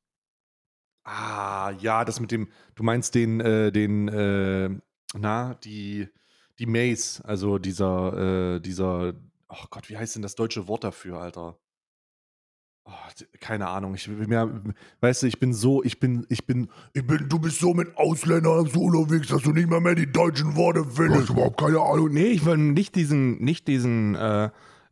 [1.04, 4.68] Ah, ja, das mit dem, du meinst den, äh, den, äh,
[5.14, 6.06] na, die,
[6.58, 9.14] die Mace, also dieser, äh, dieser,
[9.48, 11.58] oh Gott, wie heißt denn das deutsche Wort dafür, Alter?
[12.88, 12.92] Oh,
[13.40, 14.62] keine Ahnung, ich bin mir,
[15.00, 17.96] weißt du, ich bin so, ich bin, ich bin, Ich bin, du bist so mit
[17.96, 21.30] Ausländern so unterwegs, dass du nicht mal mehr die deutschen Worte findest.
[21.30, 22.10] überhaupt keine Ahnung.
[22.12, 24.50] Nee, ich will nicht diesen, nicht diesen, äh,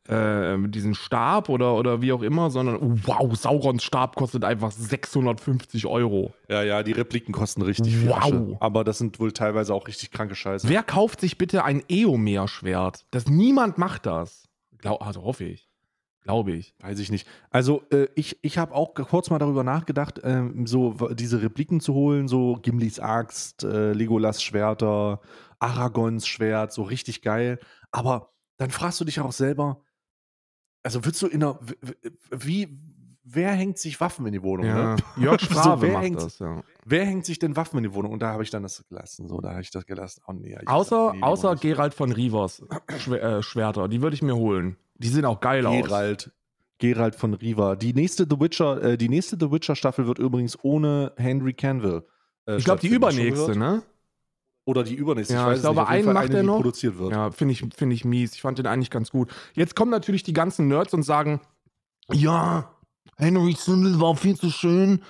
[0.08, 4.72] äh, diesen Stab oder, oder wie auch immer, sondern, oh, wow, Saurons Stab kostet einfach
[4.72, 6.34] 650 Euro.
[6.48, 8.16] ja, ja, die Repliken kosten richtig viel Wow.
[8.18, 10.68] Asche, aber das sind wohl teilweise auch richtig kranke Scheiße.
[10.68, 13.06] Wer kauft sich bitte ein Eomer-Schwert?
[13.12, 14.48] Das niemand macht das.
[14.78, 15.68] Glaub, also hoffe ich.
[16.24, 16.74] Glaube ich.
[16.80, 17.28] Weiß ich nicht.
[17.50, 21.92] Also äh, ich, ich habe auch kurz mal darüber nachgedacht, ähm, so diese Repliken zu
[21.92, 25.20] holen, so Gimlis Axt, äh, Legolas Schwerter,
[25.58, 27.58] Aragons Schwert, so richtig geil.
[27.92, 29.82] Aber dann fragst du dich auch selber,
[30.82, 31.60] also würdest du in einer,
[32.30, 32.78] wie,
[33.24, 34.66] wer hängt sich Waffen in die Wohnung?
[34.66, 34.94] Ja.
[34.94, 35.02] Ne?
[35.16, 36.62] Jörg So, Strave wer macht hängt- das, ja.
[36.84, 38.12] Wer hängt sich denn Waffen in die Wohnung?
[38.12, 39.28] Und da habe ich dann das gelassen.
[39.28, 40.22] So, da habe ich das gelassen.
[40.26, 41.62] Oh, nee, Außer, nee, lieber außer nicht.
[41.62, 42.62] Gerald von Rivers
[42.98, 43.88] Schwer, äh, Schwerter.
[43.88, 44.76] Die würde ich mir holen.
[44.96, 45.82] Die sehen auch geil aus.
[45.82, 46.32] Gerald.
[46.78, 47.76] Gerald von Riva.
[47.76, 52.02] Die nächste The Witcher, äh, die nächste The Witcher Staffel wird übrigens ohne Henry Cavill.
[52.46, 53.82] äh, Ich glaube, die übernächste, ne?
[54.66, 55.34] Oder die übernächste.
[55.34, 55.88] Ja, ich weiß ich glaube, nicht.
[55.90, 56.56] Einen Fall macht eine, er noch.
[56.56, 57.12] produziert wird.
[57.12, 58.34] Ja, finde ich, find ich mies.
[58.34, 59.30] Ich fand den eigentlich ganz gut.
[59.54, 61.40] Jetzt kommen natürlich die ganzen Nerds und sagen,
[62.12, 62.70] ja,
[63.16, 65.02] Henry Sindel war viel zu schön.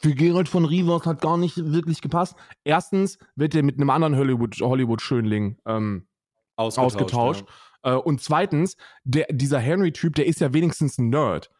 [0.00, 2.36] Für Gerald von Rivers hat gar nicht wirklich gepasst.
[2.62, 6.06] Erstens wird er mit einem anderen Hollywood- Hollywood-Schönling ähm,
[6.56, 7.44] ausgetauscht.
[7.82, 11.50] Äh, und zweitens, der, dieser Henry-Typ, der ist ja wenigstens ein Nerd.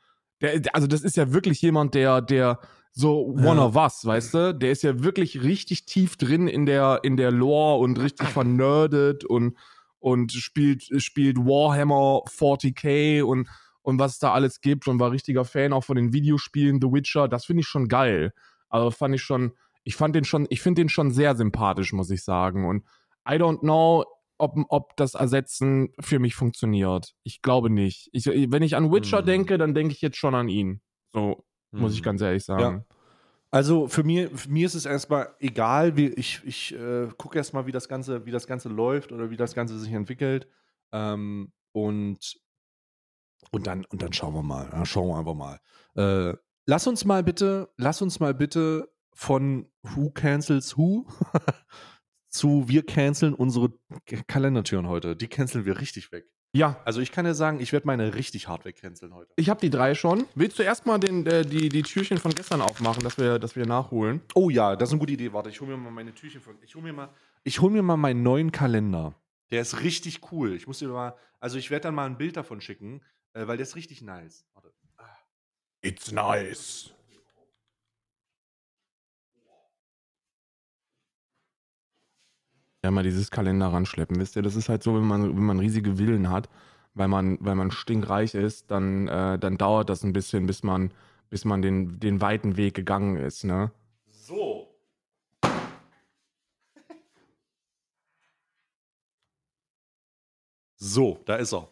[0.41, 2.61] Der- also das ist ja wirklich jemand, der, der
[2.93, 3.67] so one Ja.
[3.67, 4.55] of us, weißt du?
[4.55, 9.25] Der ist ja wirklich richtig tief drin in der, in der Lore und richtig vernerdet
[9.25, 9.57] und,
[9.99, 13.49] und spielt, spielt Warhammer 40k und,
[13.89, 16.89] und was es da alles gibt und war richtiger Fan auch von den Videospielen The
[16.89, 17.27] Witcher.
[17.27, 18.35] Das finde ich schon geil.
[18.69, 22.11] Also fand ich schon, ich fand den schon, ich finde den schon sehr sympathisch, muss
[22.11, 22.67] ich sagen.
[22.69, 22.85] Und
[23.27, 24.05] I don't know,
[24.37, 27.15] ob, ob das Ersetzen für mich funktioniert.
[27.23, 28.11] Ich glaube nicht.
[28.13, 29.27] Ich, wenn ich an Witcher Hm.
[29.27, 30.83] denke, dann denke ich jetzt schon an ihn.
[31.15, 32.05] So, muss ich Hm.
[32.05, 32.85] ganz ehrlich sagen.
[33.51, 37.65] Also für mir, für mir ist es erstmal egal, wie ich, ich äh, gucke erstmal,
[37.65, 40.47] wie das Ganze, wie das Ganze läuft oder wie das Ganze sich entwickelt.
[40.93, 42.37] Ähm, und,
[43.51, 44.69] und dann, und dann schauen wir mal.
[44.73, 45.61] Ja, schauen wir einfach mal.
[45.97, 46.37] Äh,
[46.67, 51.07] lass uns mal bitte, lass uns mal bitte von Who Cancels Who
[52.29, 53.73] zu wir canceln unsere
[54.27, 55.17] Kalendertüren heute.
[55.17, 56.27] Die canceln wir richtig weg.
[56.53, 59.31] Ja, Also ich kann ja sagen, ich werde meine richtig hart wegcanceln heute.
[59.37, 60.25] ich habe die drei schon.
[60.35, 63.67] Willst du erstmal den, äh, die, die Türchen von gestern aufmachen, dass wir, dass wir
[63.67, 64.23] nachholen?
[64.35, 65.33] Oh ja, das ist eine gute Idee.
[65.35, 66.57] Warte, ich hole mir mal meine Türchen von.
[66.63, 67.11] Ich hole mir mal,
[67.45, 69.15] ich hole mir mal meinen neuen Kalender.
[69.51, 70.55] Der ist richtig cool.
[70.55, 73.03] Ich muss dir mal, also ich werde dann mal ein Bild davon schicken,
[73.39, 74.45] äh, weil der ist richtig nice.
[74.55, 74.73] Warte.
[75.81, 76.93] It's nice.
[82.85, 84.43] Ja, mal dieses Kalender ranschleppen, wisst ihr?
[84.43, 86.49] Das ist halt so, wenn man, wenn man riesige Villen hat,
[86.95, 90.93] weil man, weil man stinkreich ist, dann, äh, dann dauert das ein bisschen, bis man,
[91.29, 93.73] bis man den, den weiten Weg gegangen ist, ne?
[94.11, 94.69] So.
[100.77, 101.69] So, da ist er.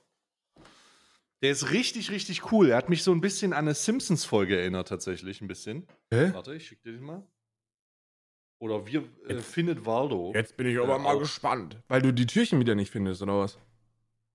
[1.43, 2.71] Der ist richtig, richtig cool.
[2.71, 5.87] Er hat mich so ein bisschen an eine Simpsons-Folge erinnert, tatsächlich, ein bisschen.
[6.11, 6.33] Hä?
[6.33, 7.27] Warte, ich schicke dir den mal.
[8.59, 10.33] Oder wir äh, Jetzt- findet Waldo.
[10.35, 11.79] Jetzt bin ich aber mal gespannt.
[11.89, 13.59] Weil du die Türchen wieder nicht findest, oder was?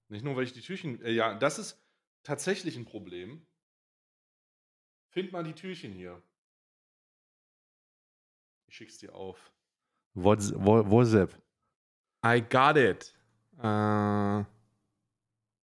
[0.10, 1.02] Nicht nur, weil ich die Türchen.
[1.02, 1.82] Äh, ja, das ist
[2.24, 3.46] tatsächlich ein Problem.
[5.10, 6.22] Find mal die Türchen hier.
[8.68, 9.52] Ich schick's dir auf.
[10.14, 11.36] What's- WhatsApp.
[12.24, 13.14] I got it.
[13.58, 14.44] Äh,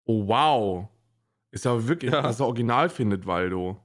[0.05, 0.89] oh, wow.
[1.58, 2.22] Ist ja wirklich, Ja.
[2.22, 3.84] das Original findet Waldo.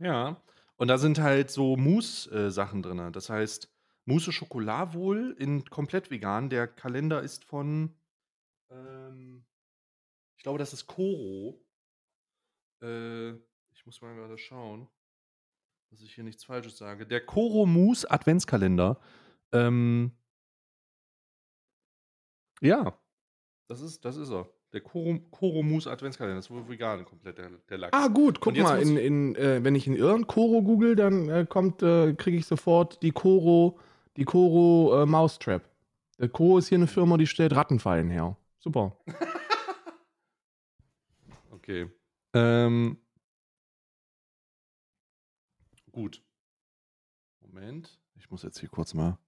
[0.00, 0.38] Ja.
[0.76, 3.10] Und da sind halt so Mousse-Sachen drin.
[3.12, 3.72] Das heißt,
[4.04, 6.50] Mousse Schokolade wohl in komplett vegan.
[6.50, 7.96] Der Kalender ist von.
[8.70, 9.46] Ähm,
[10.36, 11.58] ich glaube, das ist Koro.
[12.82, 13.30] Äh,
[13.72, 14.88] ich muss mal gerade schauen,
[15.88, 17.06] dass ich hier nichts Falsches sage.
[17.06, 19.00] Der Koro Mousse Adventskalender.
[19.52, 20.12] Ähm,
[22.60, 22.98] ja,
[23.68, 24.46] das ist, das ist er.
[24.72, 26.36] Der Koro, Koro Mousse Adventskalender.
[26.36, 27.92] Das ist wohl vegan komplett, der, der Lachs.
[27.94, 31.46] Ah, gut, guck mal, in, in, äh, wenn ich in Irren Koro google, dann äh,
[31.48, 33.78] kommt, äh, kriege ich sofort die Koro,
[34.16, 35.62] die Koro äh, Mousetrap.
[36.18, 38.36] Der Koro ist hier eine Firma, die stellt Rattenfallen her.
[38.58, 38.96] Super.
[41.68, 41.90] Okay.
[42.32, 42.96] Ähm,
[45.92, 46.22] gut.
[47.40, 48.00] Moment.
[48.14, 49.18] Ich muss jetzt hier kurz mal.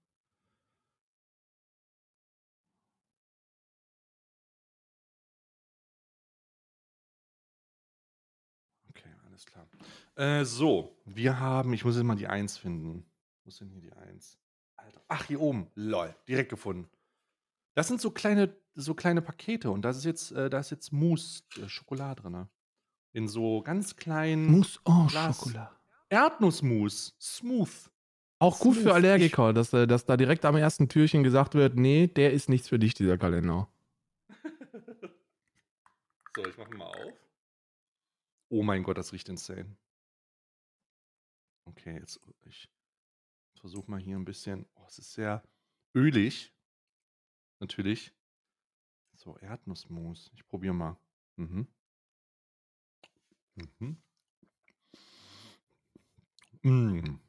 [10.15, 13.05] Äh, so, wir haben, ich muss jetzt mal die 1 finden.
[13.43, 14.37] Wo ist denn hier die 1?
[14.77, 15.01] Alter.
[15.07, 15.67] Ach, hier oben.
[15.75, 16.89] Lol, direkt gefunden.
[17.75, 20.91] Das sind so kleine, so kleine Pakete und das ist jetzt, äh, da ist jetzt
[20.91, 22.47] Mousse, äh, Schokolade drin.
[23.13, 25.37] In so ganz kleinen Mousse oh, Glas.
[25.37, 25.75] Schokolade.
[26.09, 27.15] Erdnussmus.
[27.19, 27.89] Smooth.
[28.39, 28.83] Auch gut Smooth.
[28.83, 32.49] für Allergiker, dass, äh, dass da direkt am ersten Türchen gesagt wird, nee, der ist
[32.49, 33.67] nichts für dich, dieser Kalender.
[36.33, 37.13] So, ich mache mal auf.
[38.47, 39.75] Oh mein Gott, das riecht insane.
[41.71, 42.69] Okay, jetzt ich
[43.59, 44.65] versuche mal hier ein bisschen.
[44.75, 45.41] Oh, es ist sehr
[45.95, 46.53] ölig.
[47.59, 48.13] Natürlich.
[49.13, 50.31] So, Erdnussmus.
[50.33, 50.97] Ich probiere mal.
[51.37, 51.67] Mhm.
[53.55, 54.01] Mhm.
[56.63, 57.19] Mm.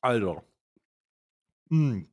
[0.00, 0.42] Alter.
[1.68, 2.04] Mm.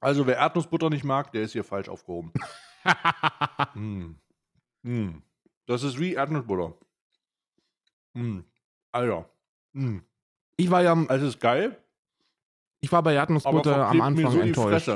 [0.00, 2.32] Also, wer Erdnussbutter nicht mag, der ist hier falsch aufgehoben.
[3.74, 4.14] Mm.
[4.82, 5.22] Mm.
[5.66, 6.78] Das ist wie Erdnussbutter.
[8.14, 8.40] Mm.
[8.92, 9.28] Alter.
[9.72, 9.98] Mm.
[10.58, 11.76] Ich war ja am- Also, es ist geil,
[12.80, 14.90] ich war bei Erdnussbutter am Anfang so enttäuscht.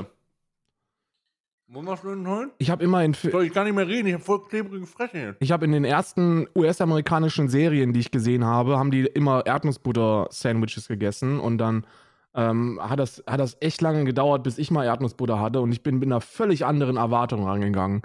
[1.69, 2.51] Wollen wir schon holen?
[2.59, 4.07] Ich habe immer in Soll ich gar nicht mehr reden?
[4.09, 5.37] Ich habe voll klebrige Fresse hier.
[5.41, 10.89] Ich habe in den ersten US-amerikanischen Serien, die ich gesehen habe, haben die immer Erdnussbutter-Sandwiches
[10.89, 11.87] gegessen und dann
[12.35, 15.83] ähm, hat, das, hat das echt lange gedauert, bis ich mal Erdnussbutter hatte und ich
[15.83, 18.03] bin mit einer völlig anderen Erwartung rangegangen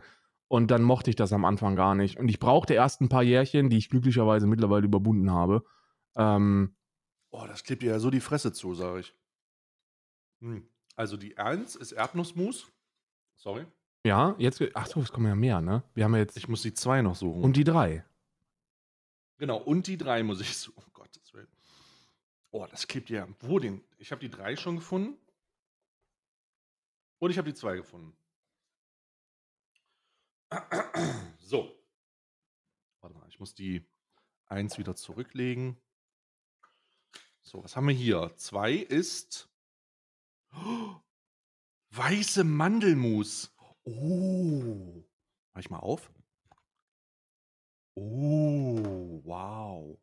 [0.47, 3.23] und dann mochte ich das am Anfang gar nicht und ich brauchte erst ein paar
[3.23, 5.63] Jährchen, die ich glücklicherweise mittlerweile überwunden habe.
[6.15, 6.73] Ähm,
[7.32, 9.15] Oh, das klebt dir ja so die Fresse zu, sage ich.
[10.39, 10.67] Hm.
[10.95, 12.71] Also, die 1 ist Erdnussmus.
[13.36, 13.65] Sorry.
[14.05, 15.84] ja, jetzt, ach so, es kommen ja mehr, ne?
[15.93, 17.43] Wir haben ja jetzt, Ich muss die 2 noch suchen.
[17.43, 18.03] und die drei.
[19.38, 20.84] Genau, und die 3 muss ich suchen.
[20.88, 21.47] Oh Gottes Willen.
[22.51, 23.28] Oh, das klebt ja.
[23.41, 23.84] Wo denn?
[23.97, 25.17] Ich habe die 3 schon gefunden.
[27.19, 28.15] Und ich habe die 2 gefunden.
[31.39, 31.71] So.
[33.01, 33.86] Warte mal, ich muss die
[34.47, 35.78] 1 wieder zurücklegen.
[37.47, 38.33] So, was haben wir hier?
[38.35, 39.47] 2 ist
[40.53, 40.95] oh,
[41.91, 43.55] weiße Mandelmus.
[43.85, 45.01] Oh.
[45.53, 46.11] Mach ich mal auf.
[47.95, 49.97] Oh, wow.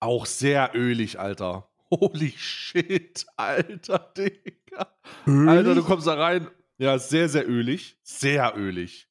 [0.00, 1.70] Auch sehr ölig, Alter.
[1.92, 4.92] Holy shit, Alter, Digga.
[5.26, 6.50] Alter, du kommst da rein.
[6.76, 8.00] Ja, sehr, sehr ölig.
[8.02, 9.08] Sehr ölig.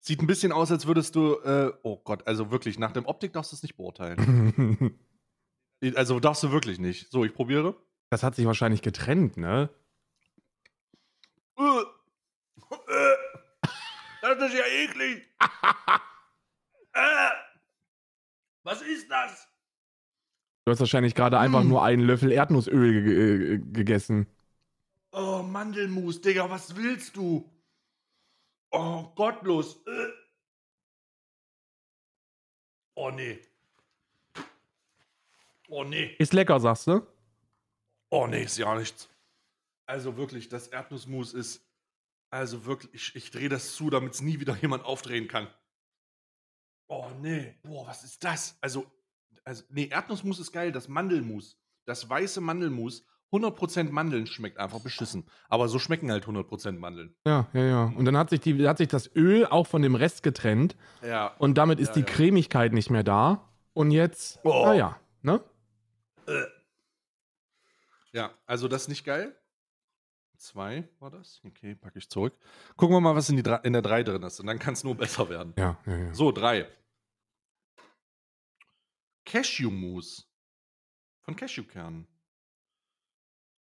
[0.00, 1.36] Sieht ein bisschen aus, als würdest du.
[1.36, 4.98] Äh, oh Gott, also wirklich, nach dem Optik darfst du es nicht beurteilen.
[5.96, 7.10] Also darfst du wirklich nicht.
[7.10, 7.74] So, ich probiere.
[8.10, 9.68] das hat sich wahrscheinlich getrennt, ne?
[11.58, 11.62] Äh.
[12.88, 13.16] Äh.
[14.22, 15.26] Das ist ja eklig.
[16.94, 17.30] Äh.
[18.64, 19.48] Was ist das?
[20.66, 21.68] Du hast wahrscheinlich gerade einfach Mm.
[21.68, 24.26] nur einen Löffel Erdnussöl ge gegessen.
[25.10, 27.50] Oh, Mandelmus, Digga, was willst du?
[28.70, 29.82] Oh, gottlos.
[32.94, 33.40] Oh, nee.
[35.74, 36.14] Oh, nee.
[36.18, 37.00] Ist lecker, sagst du?
[38.10, 39.08] Oh, nee, ist ja nichts.
[39.86, 41.66] Also wirklich, das Erdnussmus ist.
[42.30, 45.46] Also wirklich, ich, ich drehe das zu, damit es nie wieder jemand aufdrehen kann.
[46.88, 47.54] Oh, nee.
[47.62, 48.58] Boah, was ist das?
[48.60, 48.84] Also,
[49.44, 51.58] also nee, Erdnussmus ist geil, das Mandelmus.
[51.86, 53.06] Das weiße Mandelmus.
[53.32, 55.24] 100% Mandeln schmeckt einfach beschissen.
[55.48, 57.14] Aber so schmecken halt 100% Mandeln.
[57.26, 57.84] Ja, ja, ja.
[57.96, 61.28] Und dann hat sich, die, hat sich das Öl auch von dem Rest getrennt Ja.
[61.38, 62.06] und damit ist Ja, die ja.
[62.06, 63.48] Cremigkeit nicht mehr da.
[63.72, 64.66] Und jetzt, Oh.
[64.66, 65.42] naja, ne?
[68.12, 69.36] Ja, also das ist nicht geil.
[70.36, 71.40] 2 war das.
[71.44, 72.36] Okay, packe ich zurück.
[72.76, 74.40] Gucken wir mal, was in, die drei, in der 3 drin ist.
[74.40, 75.54] Und dann kann es nur besser werden.
[75.56, 76.14] Ja, ja, ja.
[76.14, 76.68] So, 3.
[79.24, 80.24] Cashew-Mousse.
[81.22, 82.08] Von Cashewkernen.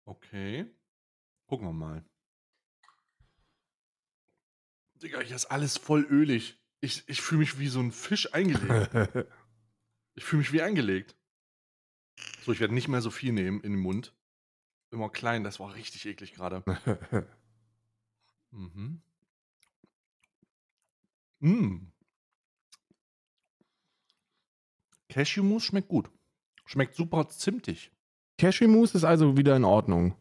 [0.06, 0.66] Okay.
[1.46, 2.04] Gucken wir mal.
[4.94, 6.58] Digga, hier ist alles voll ölig.
[6.80, 8.90] Ich, ich fühle mich wie so ein Fisch eingelegt.
[10.14, 11.16] Ich fühle mich wie eingelegt.
[12.42, 14.14] So, ich werde nicht mehr so viel nehmen in den Mund.
[14.90, 16.64] Immer klein, das war richtig eklig gerade.
[18.52, 19.00] Mhm.
[21.38, 21.92] Mm.
[25.08, 26.10] Cashewmus schmeckt gut.
[26.66, 27.92] Schmeckt super zimtig.
[28.38, 30.16] Cashewmousse ist also wieder in Ordnung.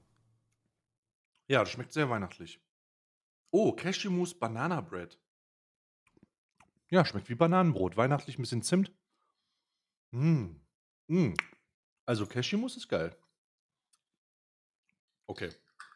[1.48, 2.62] Ja, das schmeckt sehr weihnachtlich.
[3.52, 5.20] Oh, Cashewmus Banana Bread.
[6.90, 7.98] Ja, schmeckt wie Bananenbrot.
[7.98, 8.92] Weihnachtlich ein bisschen Zimt.
[10.12, 10.56] Mm.
[11.08, 11.34] Mm.
[12.10, 13.16] Also Cashewmus ist geil.
[15.28, 15.52] Okay.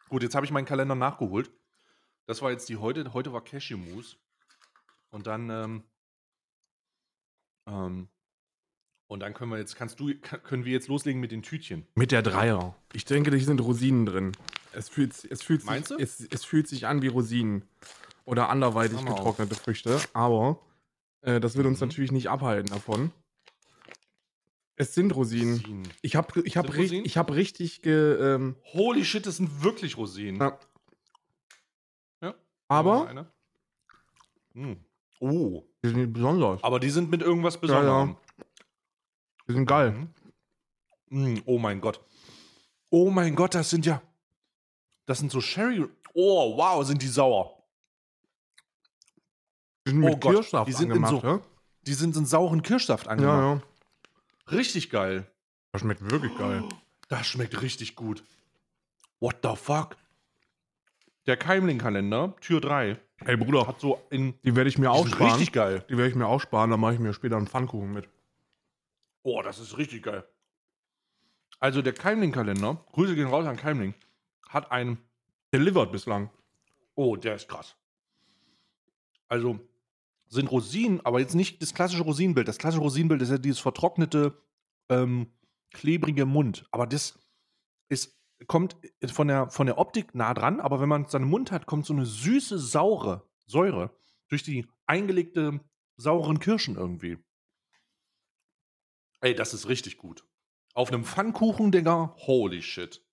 [0.09, 1.49] Gut, jetzt habe ich meinen Kalender nachgeholt.
[2.28, 3.16] Das war jetzt die heute.
[3.16, 4.16] Heute war Cashewmus.
[5.09, 5.84] Und dann, ähm,
[7.68, 8.09] ähm,
[9.07, 11.88] und dann können wir jetzt, kannst du, können wir jetzt loslegen mit den Tütchen.
[11.95, 12.76] Mit der Dreier.
[12.93, 14.34] Ich denke, da sind Rosinen drin.
[14.72, 16.03] Es fühlt, es fühlt, Meinst sich, du?
[16.03, 17.68] Es, es fühlt sich an wie Rosinen.
[18.26, 19.18] Oder anderweitig mal auf.
[19.18, 19.99] getrocknete Früchte.
[20.14, 20.59] Aber
[21.22, 21.88] äh, das wird uns Mhm.
[21.88, 23.11] natürlich nicht abhalten davon.
[24.76, 25.57] Es sind Rosinen.
[25.59, 25.88] Rosinen.
[26.01, 29.97] Ich habe ich hab ri ich hab richtig ge, ähm, Holy shit, das sind wirklich
[29.97, 30.39] Rosinen.
[30.41, 30.59] Ja.
[32.21, 32.36] Ja.
[32.67, 33.28] Aber.
[34.53, 34.74] Mm.
[35.19, 35.63] Oh.
[35.84, 36.63] die sind besonders.
[36.63, 38.17] Aber die sind mit irgendwas Besonderem.
[39.47, 39.91] Die sind geil.
[41.09, 41.36] Mhm.
[41.36, 42.01] Mm, oh mein Gott.
[42.89, 44.01] Oh mein Gott, das sind ja.
[45.05, 45.86] Das sind so Sherry.
[46.13, 47.63] Oh, wow, sind die sauer.
[49.86, 51.41] Die sind Oh Gott, Kirschsaft die sind in angemacht, so- ja?
[51.86, 53.38] Die sind in sauren Kirschsaft angemacht.
[53.41, 53.61] Ja, ja.
[54.51, 55.25] Richtig geil.
[55.71, 56.63] Das schmeckt wirklich geil.
[57.09, 58.23] Das schmeckt richtig gut.
[59.19, 59.95] What the fuck?
[61.25, 64.33] Der Keimling-Kalender, Tür 3, Ey, Bruder, hat so in.
[64.43, 65.27] die werde ich mir aussparen.
[65.31, 65.85] richtig geil.
[65.89, 68.09] Die werde ich mir aussparen, dann mache ich mir später einen Pfannkuchen mit.
[69.21, 70.25] Oh, das ist richtig geil.
[71.59, 73.93] Also der Keimling-Kalender, Grüße gehen raus an Keimling,
[74.49, 74.97] hat ein.
[75.53, 76.29] Delivered bislang.
[76.95, 77.75] Oh, der ist krass.
[79.29, 79.59] Also
[80.34, 82.47] sind Rosinen, aber jetzt nicht das klassische Rosinenbild.
[82.47, 84.38] Das klassische Rosinenbild ist ja dieses vertrocknete,
[84.89, 85.31] ähm,
[85.71, 86.65] klebrige Mund.
[86.71, 87.19] Aber das
[87.89, 88.75] ist, kommt
[89.05, 91.93] von der, von der Optik nah dran, aber wenn man seinen Mund hat, kommt so
[91.93, 93.95] eine süße, saure Säure
[94.27, 95.59] durch die eingelegte
[95.97, 97.17] sauren Kirschen irgendwie.
[99.21, 100.25] Ey, das ist richtig gut.
[100.73, 103.05] Auf einem Pfannkuchen, Digga, holy shit.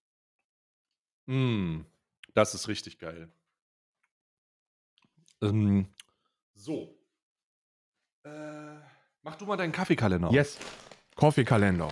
[1.26, 1.82] Mm,
[2.34, 3.30] das ist richtig geil.
[5.42, 5.86] Ähm,
[6.54, 6.99] so.
[8.30, 8.78] Äh,
[9.22, 10.30] mach du mal deinen Kaffeekalender.
[10.30, 10.58] Yes.
[11.16, 11.88] Coffee Kalender.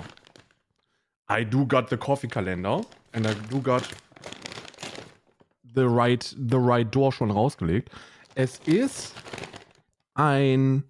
[1.31, 2.81] I do got the coffee calendar
[3.13, 3.83] and I do got
[5.75, 7.91] the right the right door schon rausgelegt.
[8.35, 9.15] Es ist
[10.15, 10.85] ein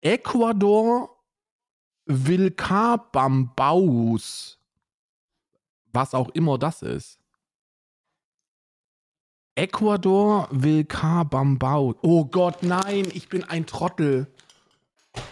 [0.00, 1.16] Ecuador
[2.06, 4.58] Vilcabambaus.
[5.92, 7.20] Was auch immer das ist.
[9.54, 11.94] Ecuador Vilcabambaus.
[12.02, 14.26] Oh Gott, nein, ich bin ein Trottel.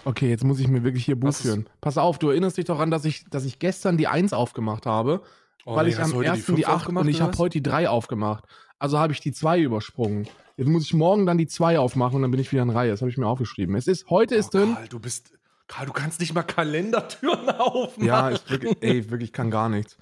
[0.05, 1.69] Okay, jetzt muss ich mir wirklich hier Buch Was ist- führen.
[1.81, 5.23] Pass auf, du erinnerst dich daran, dass ich, dass ich gestern die 1 aufgemacht habe,
[5.67, 6.39] Oh, weil nee, ich hast am du heute die 1.
[6.39, 7.39] die, fünf 8 aufgemacht, und ich oder habe was?
[7.39, 8.45] heute die 3 aufgemacht.
[8.79, 10.27] Also habe ich die 2 übersprungen.
[10.57, 12.91] Jetzt muss ich morgen dann die 2 aufmachen und dann bin ich wieder in Reihe.
[12.91, 13.75] Das habe ich mir aufgeschrieben.
[13.77, 14.75] Es ist, heute ist oh, drin.
[14.75, 15.33] Karl, du bist.
[15.69, 18.05] Karl, du kannst nicht mal Kalendertüren aufmachen.
[18.07, 19.97] Ja, ist wirklich, ey, wirklich kann gar nichts.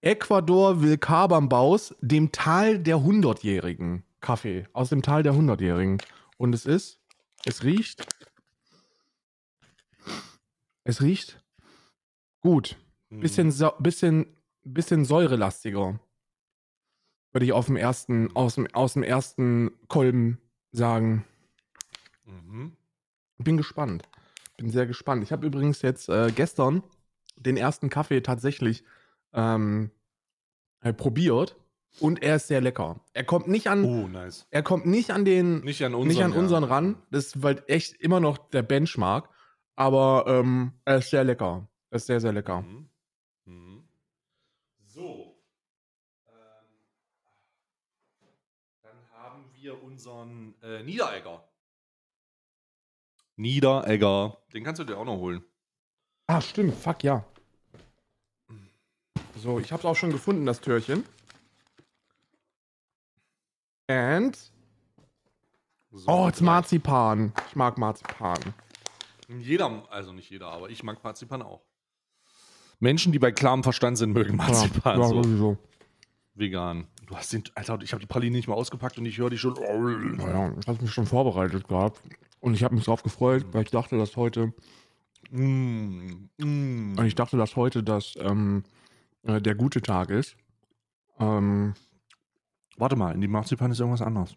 [0.00, 4.04] Ecuador Vilcabambaus, dem Tal der Hundertjährigen.
[4.20, 4.64] Kaffee.
[4.72, 5.98] Aus dem Tal der Hundertjährigen.
[6.38, 7.00] Und es ist,
[7.44, 8.06] es riecht.
[10.84, 11.42] Es riecht
[12.40, 12.76] gut.
[13.10, 15.98] Bisschen, sau- bisschen, bisschen säurelastiger.
[17.32, 20.38] Würde ich auf dem ersten, aus dem, aus dem ersten Kolben
[20.72, 21.24] sagen.
[22.24, 22.76] Mhm.
[23.38, 24.02] Bin gespannt.
[24.56, 25.22] Bin sehr gespannt.
[25.24, 26.82] Ich habe übrigens jetzt äh, gestern
[27.36, 28.84] den ersten Kaffee tatsächlich
[29.32, 29.90] ähm,
[30.82, 31.56] äh, probiert
[31.98, 33.00] und er ist sehr lecker.
[33.14, 34.46] Er kommt nicht an, Oh, nice.
[34.50, 36.08] er kommt nicht an den, Nicht an unseren.
[36.08, 36.38] nicht an ja.
[36.38, 37.02] unseren ran.
[37.10, 39.30] Das ist halt echt immer noch der Benchmark,
[39.80, 41.66] aber ähm, er ist sehr lecker.
[41.88, 42.60] Er ist sehr sehr lecker.
[42.60, 42.88] Mhm.
[43.46, 43.88] Mhm.
[44.84, 45.34] So.
[46.28, 46.66] Ähm,
[48.82, 51.42] dann haben wir unseren äh, Niederegger.
[53.36, 54.36] Niederegger.
[54.52, 55.42] Den kannst du dir auch noch holen.
[56.26, 57.24] Ah stimmt, fuck ja.
[59.36, 61.04] So, ich habe es auch schon gefunden, das Türchen.
[63.88, 64.36] And
[65.90, 66.42] So, oh, jetzt.
[66.42, 67.32] Marzipan.
[67.48, 68.38] Ich mag Marzipan.
[69.38, 71.62] Jeder, also nicht jeder, aber ich mag Marzipan auch.
[72.78, 75.00] Menschen, die bei klarem Verstand sind, mögen Marzipan.
[75.00, 75.22] ja, so.
[75.22, 75.58] sowieso.
[76.34, 76.86] vegan.
[77.06, 79.38] Du hast den, Alter, ich habe die Praline nicht mal ausgepackt und ich höre die
[79.38, 79.54] schon.
[79.54, 82.00] Naja, ich habe mich schon vorbereitet gehabt.
[82.40, 84.54] Und ich habe mich drauf gefreut, weil ich dachte, dass heute,
[85.30, 86.98] Mm, mm.
[86.98, 88.64] und ich dachte, dass heute das, ähm,
[89.22, 90.36] äh, der gute Tag ist.
[91.18, 91.74] Ähm,
[92.76, 94.34] Warte mal, in die Marzipan ist irgendwas anderes.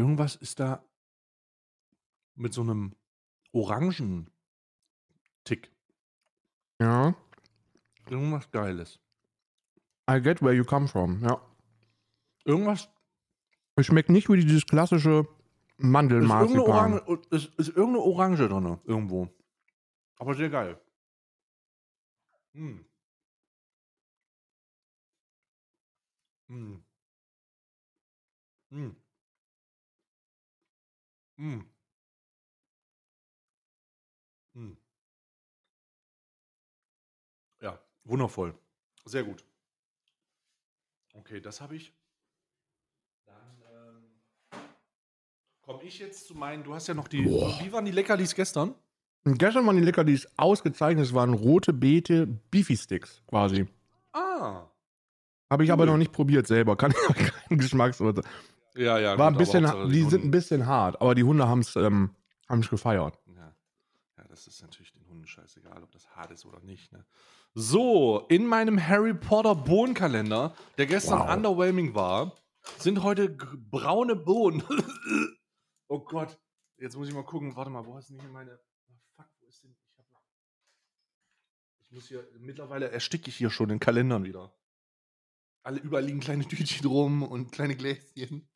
[0.00, 0.82] Irgendwas ist da
[2.34, 2.96] mit so einem
[3.52, 4.30] orangen
[5.44, 5.70] Tick.
[6.80, 7.14] ja,
[8.08, 8.98] Irgendwas Geiles.
[10.10, 11.38] I get where you come from, ja.
[12.46, 12.88] Irgendwas
[13.76, 17.00] Es schmeckt nicht wie dieses klassische ist irgendeine, Mandelmarzipan.
[17.00, 19.28] Orange, ist, ist irgendeine Orange drin, irgendwo.
[20.16, 20.80] Aber sehr geil.
[22.54, 22.80] Mm.
[26.48, 26.82] Mm.
[28.70, 28.96] Mm.
[31.40, 31.60] Mm.
[34.52, 34.76] Mm.
[37.62, 38.54] Ja, wundervoll.
[39.06, 39.42] Sehr gut.
[41.14, 41.94] Okay, das habe ich.
[43.24, 44.60] Dann ähm,
[45.62, 46.62] komme ich jetzt zu meinen.
[46.62, 47.24] Du hast ja noch die.
[47.24, 48.74] Wie waren die Leckerlis gestern?
[49.24, 51.06] Und gestern waren die Leckerlis ausgezeichnet.
[51.06, 53.66] Es waren rote Beete Beefy Sticks quasi.
[54.12, 54.66] Ah.
[55.50, 55.90] Habe ich aber Cool.
[55.92, 56.76] noch nicht probiert selber.
[56.76, 58.24] Kann ich keinen Geschmacksurteil.
[58.74, 59.18] Ja, ja.
[59.18, 61.60] War ein gut, aber bisschen, Hauptsache, die sind ein bisschen hart, aber die Hunde haben
[61.60, 62.14] es ähm,
[62.48, 63.18] haben's gefeiert.
[63.26, 63.54] Ja.
[64.18, 66.92] ja, das ist natürlich den Hunden scheißegal, ob das hart ist oder nicht.
[66.92, 67.04] Ne?
[67.54, 71.34] So, in meinem Harry Potter Bohnenkalender, der gestern Wow.
[71.36, 72.36] underwhelming war,
[72.78, 74.62] sind heute braune Bohnen.
[75.88, 76.38] oh Gott,
[76.76, 77.56] jetzt muss ich mal gucken.
[77.56, 78.58] Warte mal, wo hast du denn hier meine.
[78.88, 79.74] Oh, fuck, wo ist denn.
[79.96, 80.06] Ich, hab,
[81.80, 82.28] ich muss hier.
[82.38, 84.52] Mittlerweile ersticke ich hier schon den Kalendern wieder.
[85.62, 88.48] Alle überall liegen kleine Tütchen rum und kleine Gläschen.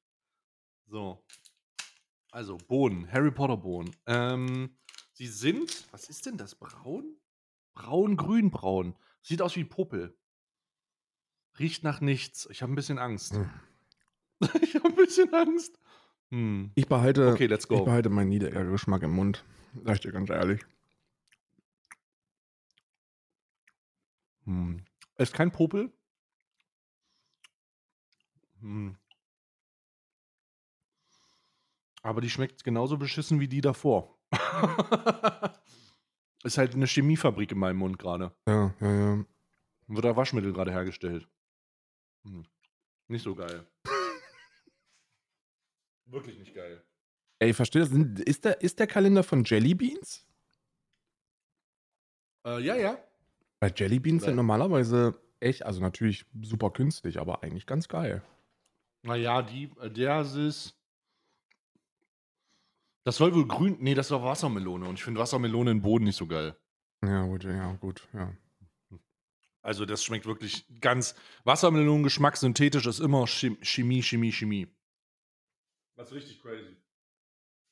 [0.95, 1.24] So.
[2.30, 3.97] Also, Bohnen, Harry Potter Bohnen.
[4.07, 4.76] Ähm,
[5.12, 6.55] sie sind, was ist denn das?
[6.55, 7.16] Braun?
[7.74, 8.95] Braun, grün, braun.
[9.20, 10.16] Sieht aus wie Popel.
[11.59, 12.47] Riecht nach nichts.
[12.49, 13.34] Ich habe ein bisschen Angst.
[13.34, 13.51] Hm.
[14.62, 15.80] ich habe ein bisschen Angst.
[16.30, 16.70] Hm.
[16.76, 17.84] Ich behalte, Okay, let's ich go.
[17.84, 19.45] behalte meinen niedrigen Geschmack im Mund.
[19.84, 20.64] Sag ich dir ganz ehrlich.
[24.45, 24.84] Hm.
[25.16, 25.92] Ist kein Popel.
[28.61, 28.97] Hm.
[32.05, 34.19] Aber die schmeckt genauso beschissen wie die davor.
[36.45, 38.37] ist halt eine Chemiefabrik in meinem Mund gerade.
[38.47, 39.25] Ja, ja, ja.
[39.87, 41.27] Wird da Waschmittel gerade hergestellt.
[42.25, 42.45] Hm.
[43.09, 43.67] Nicht so geil.
[46.05, 46.85] Wirklich nicht geil.
[47.39, 47.91] Ey, verstehe das.
[47.91, 50.27] Ist der, ist der Kalender von Jelly Beans?
[52.47, 52.99] Äh, ja, ja.
[53.61, 58.23] Weil Jelly Beans sind normalerweise echt, also natürlich super künstlich, aber eigentlich ganz geil.
[59.03, 60.77] Naja, die, äh, der ist.
[63.05, 63.77] Das soll wohl grün.
[63.81, 64.89] Nee, das war Wassermelone.
[64.89, 66.57] Und ich finde Wassermelone im Boden nicht so geil.
[67.05, 68.35] Ja, gut, ja, gut, ja.
[69.63, 71.15] Also, das schmeckt wirklich ganz.
[71.45, 74.69] Wassermelonengeschmack synthetisch ist immer Chem- Chemie, Chemie, Chemie.
[75.97, 76.77] Was richtig crazy.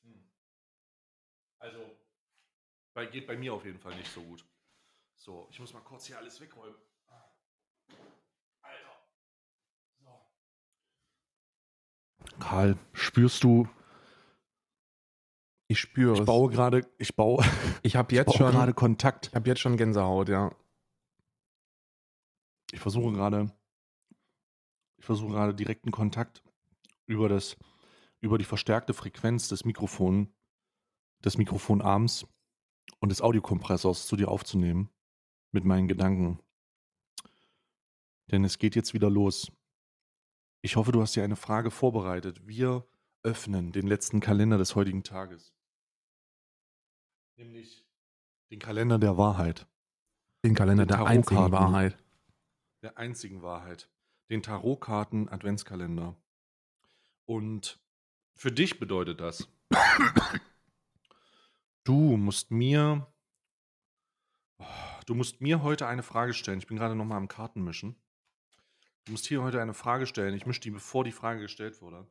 [0.03, 0.23] Hm.
[1.59, 1.79] Also,
[2.95, 4.45] bei, geht bei mir auf jeden Fall nicht so gut.
[5.15, 6.75] So, ich muss mal kurz hier alles wegräumen.
[8.61, 9.07] Alter.
[9.99, 10.25] So.
[12.39, 13.67] Karl, spürst du,
[15.67, 17.43] Ich spüre ich baue gerade, ich baue,
[17.83, 19.27] ich habe ich jetzt baue schon, gerade Kontakt.
[19.27, 20.53] ich habe jetzt schon Gänsehaut, ja.
[22.71, 23.51] Ich versuche gerade,
[24.97, 26.43] ich versuche gerade direkten Kontakt
[27.05, 27.57] über das,
[28.19, 30.33] über die verstärkte Frequenz des Mikrofon,
[31.23, 32.25] des Mikrofonarms
[32.99, 34.89] und des Audiokompressors zu dir aufzunehmen
[35.51, 36.39] mit meinen Gedanken.
[38.31, 39.51] Denn es geht jetzt wieder los.
[40.61, 42.47] Ich hoffe, du hast dir eine Frage vorbereitet.
[42.47, 42.87] Wir
[43.23, 45.53] öffnen den letzten Kalender des heutigen Tages.
[47.37, 47.85] Nämlich
[48.51, 49.67] den Kalender der Wahrheit.
[50.45, 51.51] Den Kalender Den der einzigen.
[51.51, 51.97] Wahrheit.
[52.81, 53.89] der einzigen Wahrheit,
[54.29, 56.15] den Tarotkarten Adventskalender.
[57.25, 57.79] Und
[58.35, 59.47] für dich bedeutet das,
[61.85, 63.07] du musst mir,
[65.05, 66.59] du musst mir heute eine Frage stellen.
[66.59, 67.95] Ich bin gerade noch mal am Kartenmischen.
[69.05, 70.35] Du musst hier heute eine Frage stellen.
[70.35, 72.05] Ich mische die, bevor die Frage gestellt wurde.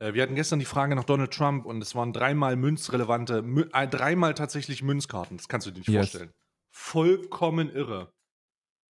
[0.00, 3.68] Äh, Wir hatten gestern die Frage nach Donald Trump und es waren dreimal münzrelevante, mü
[3.72, 5.36] äh, dreimal tatsächlich Münzkarten.
[5.36, 6.10] Das kannst du dir nicht Yes.
[6.10, 6.32] vorstellen.
[6.72, 8.12] Vollkommen irre.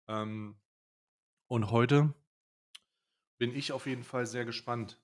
[0.08, 0.56] Ähm,
[1.48, 2.12] und heute
[3.38, 5.00] bin ich auf jeden Fall sehr gespannt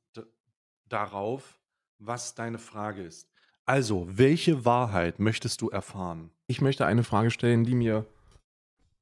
[0.88, 1.60] darauf,
[1.98, 3.30] was deine Frage ist.
[3.64, 6.30] Also, welche Wahrheit möchtest du erfahren?
[6.48, 8.04] Ich möchte eine Frage stellen, die mir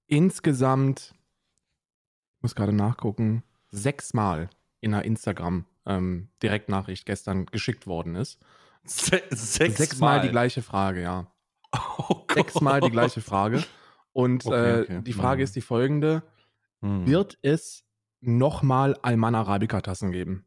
[0.06, 1.14] insgesamt,
[2.36, 5.04] ich muss gerade nachgucken, sechsmal in einer
[5.84, 8.38] Instagram-Direktnachricht gestern geschickt worden ist.
[8.84, 11.32] Se sechs Sechsmal die gleiche Frage, ja.
[11.98, 12.24] Oh.
[12.32, 13.62] Sechsmal die gleiche Frage.
[14.12, 15.02] Und Okay, äh, okay.
[15.02, 15.44] die Frage Mhm.
[15.44, 16.22] ist die folgende:
[16.80, 17.06] Hm.
[17.06, 17.84] Wird es
[18.20, 20.44] nochmal Alman Arabica Tassen geben?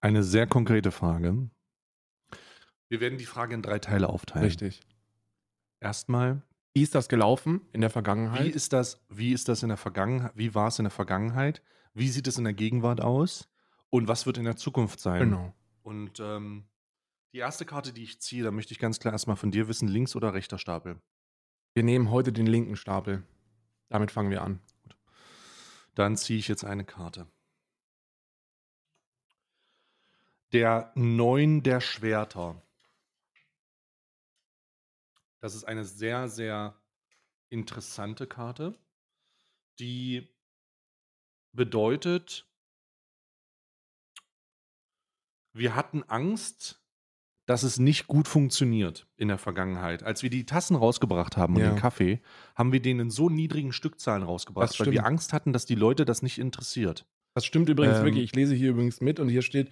[0.00, 1.50] Eine sehr konkrete Frage.
[2.88, 4.44] Wir werden die Frage in drei Teile aufteilen.
[4.46, 4.80] Richtig.
[5.80, 6.42] Erstmal,
[6.78, 8.44] Wie ist das gelaufen in der Vergangenheit?
[8.44, 11.60] wie ist das, wie ist das in der Vergangenheit, wie war es in der Vergangenheit?
[11.92, 13.48] Wie sieht es in der Gegenwart aus?
[13.90, 15.18] Und was wird in der Zukunft sein?
[15.18, 15.52] genau.
[15.82, 16.68] Und ähm,
[17.32, 19.88] die erste Karte, die ich ziehe, da möchte ich ganz klar erstmal von dir wissen,
[19.88, 21.00] links oder rechter Stapel.
[21.74, 23.24] Wir nehmen heute den linken Stapel.
[23.88, 24.60] Damit fangen wir an.
[25.96, 27.26] Dann ziehe ich jetzt eine Karte.
[30.52, 32.62] Der Neun der Schwerter.
[35.40, 36.74] Das ist eine sehr, sehr
[37.50, 38.78] interessante Karte,
[39.78, 40.28] die
[41.52, 42.46] bedeutet,
[45.54, 46.82] wir hatten Angst,
[47.46, 50.02] dass es nicht gut funktioniert in der Vergangenheit.
[50.02, 51.70] Als wir die Tassen rausgebracht haben und Ja.
[51.70, 52.20] den Kaffee,
[52.54, 55.06] haben wir den in so niedrigen Stückzahlen rausgebracht, weil wir.
[55.06, 57.06] Angst hatten, dass die Leute das nicht interessiert.
[57.34, 58.24] Das stimmt übrigens Ähm, wirklich.
[58.24, 59.70] Ich lese hier übrigens mit und hier steht: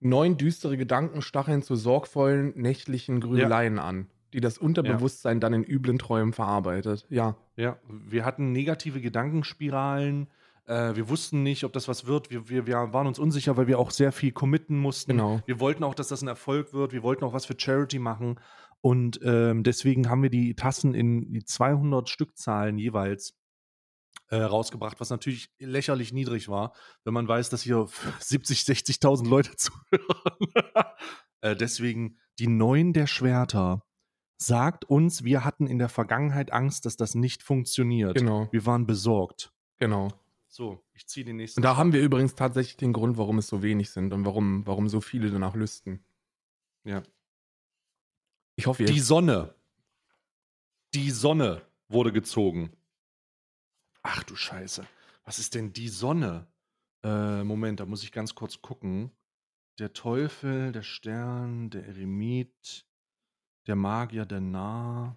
[0.00, 5.98] Neun düstere Gedanken stacheln zu sorgvollen nächtlichen Grübeleien an, die das Unterbewusstsein dann in üblen
[5.98, 7.06] Träumen verarbeitet.
[7.08, 10.28] Ja, Ja, wir hatten negative Gedankenspiralen.
[10.66, 12.30] Äh, wir wussten nicht, ob das was wird.
[12.30, 15.12] Wir, wir, wir waren uns unsicher, weil wir auch sehr viel committen mussten.
[15.12, 15.40] genau.
[15.46, 16.92] Wir wollten auch, dass das ein Erfolg wird.
[16.92, 18.38] Wir wollten auch was für Charity machen.
[18.80, 23.34] Und ähm, deswegen haben wir die Tassen in die 200 Stückzahlen jeweils
[24.30, 26.74] äh, rausgebracht, was natürlich lächerlich niedrig war,
[27.04, 27.86] wenn man weiß, dass hier
[28.20, 30.84] 70, 60.000 Leute zuhören.
[31.40, 33.82] äh, deswegen die Neun der Schwerter
[34.38, 38.16] sagt uns, wir hatten in der Vergangenheit Angst, dass das nicht funktioniert.
[38.16, 39.52] Genau, Wir waren besorgt.
[39.78, 40.08] genau.
[40.50, 41.60] So, ich ziehe den nächsten.
[41.60, 44.66] Und da haben wir übrigens tatsächlich den Grund, warum es so wenig sind und warum,
[44.66, 46.02] warum so viele danach lüsten.
[46.84, 47.02] Ja.
[48.56, 49.54] Ich hoffe, Die Sonne.
[50.94, 52.72] Die Sonne wurde gezogen.
[54.02, 54.86] Ach du Scheiße.
[55.24, 56.46] Was ist denn die Sonne?
[57.04, 59.10] Äh, Moment, da muss ich ganz kurz gucken.
[59.78, 62.86] Der Teufel, der Stern, der Eremit,
[63.68, 65.16] der Magier, der Narr.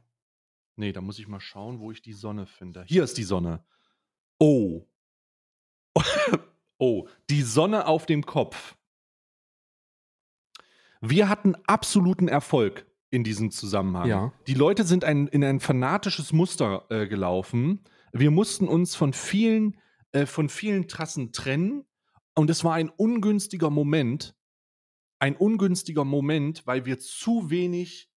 [0.76, 2.84] Nee, da muss ich mal schauen, wo ich die Sonne finde.
[2.88, 3.64] Hier ist die Sonne.
[4.40, 4.88] Oh.
[6.78, 8.76] oh, die Sonne auf dem Kopf.
[11.00, 14.08] Wir hatten absoluten Erfolg in diesem Zusammenhang.
[14.08, 14.34] Ja.
[14.48, 17.84] Die Leute sind ein, in ein fanatisches Muster äh, gelaufen.
[18.14, 19.80] Wir mussten uns von vielen,
[20.12, 21.86] äh, von vielen Trassen trennen.
[22.36, 24.36] Und es war ein ungünstiger Moment.
[25.20, 28.11] Ein ungünstiger Moment, weil wir zu wenig,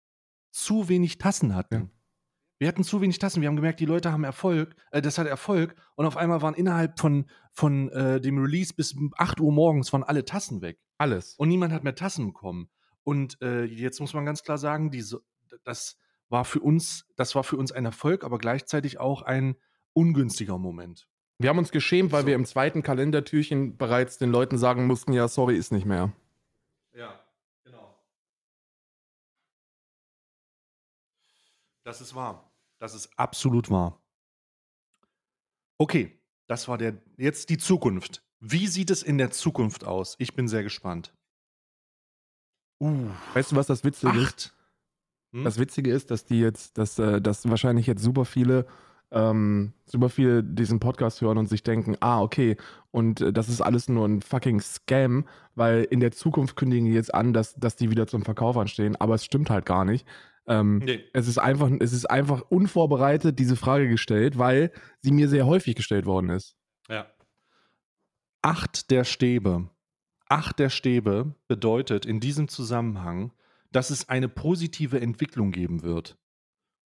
[0.55, 1.75] zu wenig Tassen hatten.
[1.75, 1.89] Ja.
[2.59, 3.41] Wir hatten zu wenig Tassen.
[3.43, 4.77] Wir haben gemerkt, die Leute haben Erfolg.
[4.93, 5.75] Äh, das hat Erfolg.
[5.97, 10.05] Und auf einmal waren innerhalb von, von äh, dem Release bis 8 Uhr morgens waren
[10.05, 10.79] alle Tassen weg.
[10.97, 11.35] alles.
[11.35, 12.71] Und niemand hat mehr Tassen bekommen.
[13.03, 15.21] Und äh, jetzt muss man ganz klar sagen, diese,
[15.65, 15.99] das
[16.29, 19.57] war für uns, das war für uns ein Erfolg, aber gleichzeitig auch ein
[19.93, 21.09] ungünstiger Moment.
[21.39, 22.29] Wir haben uns geschämt, weil So.
[22.29, 26.13] wir im zweiten Kalendertürchen bereits den Leuten sagen mussten, ja, sorry, ist nicht mehr.
[26.95, 27.21] Ja,
[27.65, 27.95] genau.
[31.85, 32.51] Das ist wahr.
[32.79, 34.01] Das ist absolut wahr.
[35.79, 36.97] Okay, das war der.
[37.17, 38.23] Jetzt die Zukunft.
[38.41, 40.17] Wie sieht es in der Zukunft aus?
[40.19, 41.15] Ich bin sehr gespannt.
[42.81, 44.27] Uh, Weißt du, was das Witzige ist?
[44.27, 44.55] acht.
[45.33, 45.45] Hm?
[45.45, 48.67] Das Witzige ist, dass die jetzt, dass, äh, dass wahrscheinlich jetzt super viele,
[49.11, 52.57] ähm, super viele diesen Podcast hören und sich denken, ah, okay,
[52.91, 56.93] und äh, das ist alles nur ein fucking Scam, weil in der Zukunft kündigen die
[56.93, 60.07] jetzt an, dass, dass die wieder zum Verkauf anstehen, aber es stimmt halt gar nicht.
[60.47, 61.05] Ähm, Nee.
[61.13, 65.75] Es ist einfach, es ist einfach unvorbereitet diese Frage gestellt, weil sie mir sehr häufig
[65.75, 66.57] gestellt worden ist.
[66.89, 67.07] Ja.
[68.43, 69.71] Acht der Stäbe.
[70.29, 73.33] Acht der Stäbe bedeutet in diesem Zusammenhang,
[73.73, 76.17] dass es eine positive Entwicklung geben wird.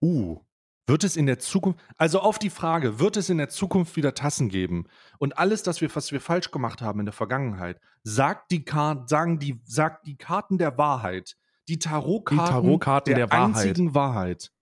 [0.03, 0.41] Uh,
[0.87, 4.15] wird es in der Zukunft, also auf die Frage, wird es in der Zukunft wieder
[4.15, 4.87] Tassen geben?
[5.19, 9.05] Und alles, das wir, was wir falsch gemacht haben in der Vergangenheit, sagt die, Kar
[9.09, 11.37] sagen die, sagt die Karten der Wahrheit,
[11.69, 13.57] die Tarotkarten, Die Tarotkarten der Wahrheit.
[13.57, 14.53] einzigen Wahrheit,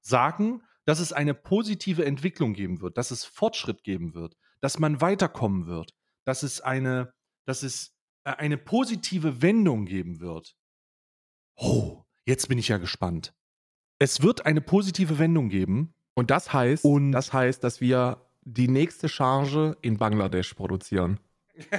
[0.00, 5.00] sagen, dass es eine positive Entwicklung geben wird, dass es Fortschritt geben wird, dass man
[5.00, 5.94] weiterkommen wird,
[6.24, 7.12] dass es eine,
[7.46, 7.94] dass es
[8.24, 10.56] äh, eine positive Wendung geben wird.
[11.56, 13.34] Oh, jetzt bin ich ja gespannt.
[13.98, 15.94] Es wird eine positive Wendung geben.
[16.14, 21.20] Und das heißt, Und- das heißt, dass wir die nächste Charge in Bangladesch produzieren.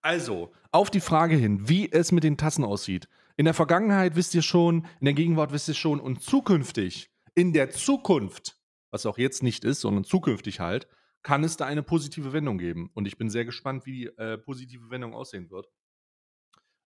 [0.00, 3.08] Also, auf die Frage hin, wie es mit den Tassen aussieht.
[3.38, 7.52] In der Vergangenheit wisst ihr schon, in der Gegenwart wisst ihr schon und zukünftig, in
[7.54, 8.60] der Zukunft,
[8.90, 10.88] was auch jetzt nicht ist, sondern zukünftig halt,
[11.22, 12.90] kann es da eine positive Wendung geben.
[12.94, 15.68] Und ich bin sehr gespannt, wie die äh, positive Wendung aussehen wird.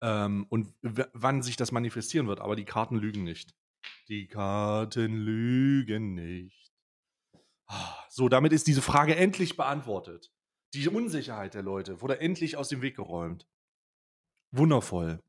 [0.02, 2.40] ähm, und wann sich das manifestieren wird.
[2.40, 3.54] Aber die Karten lügen nicht.
[4.08, 6.72] Die Karten lügen nicht.
[7.68, 10.32] Ah, So, damit ist diese Frage endlich beantwortet.
[10.74, 13.48] Die Unsicherheit der Leute wurde endlich aus dem Weg geräumt.
[14.52, 15.22] Wundervoll.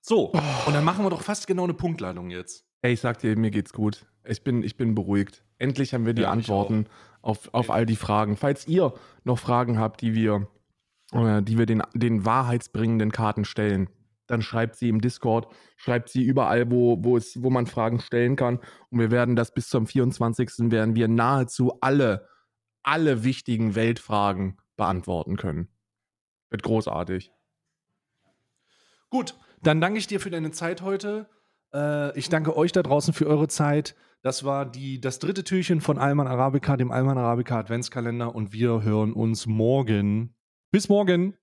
[0.00, 0.32] So,
[0.66, 2.64] und dann machen wir doch fast genau eine Punktladung jetzt.
[2.82, 4.06] Ey, ich sag dir, mir geht's gut.
[4.24, 5.44] Ich bin, ich bin beruhigt.
[5.58, 6.86] Endlich haben wir die Ja, Antworten
[7.22, 8.36] auf, auf all die Fragen.
[8.36, 8.94] Falls ihr
[9.24, 10.48] noch Fragen habt, die wir,
[11.12, 13.90] äh, die wir den, den wahrheitsbringenden Karten stellen,
[14.28, 18.36] dann schreibt sie im Discord, schreibt sie überall, wo, wo, es, wo man Fragen stellen
[18.36, 18.60] kann.
[18.90, 20.70] Und wir werden das bis zum 24.
[20.70, 22.28] werden wir nahezu alle,
[22.82, 25.68] alle wichtigen Weltfragen beantworten können.
[26.50, 27.32] Wird großartig.
[29.10, 31.28] Gut, dann danke ich dir für deine Zeit heute.
[31.72, 33.94] Äh, ich danke euch da draußen für eure Zeit.
[34.22, 38.34] Das war die, das dritte Türchen von Alman Arabica, dem Alman Arabica Adventskalender.
[38.34, 40.34] Und wir hören uns morgen.
[40.70, 41.34] Bis morgen.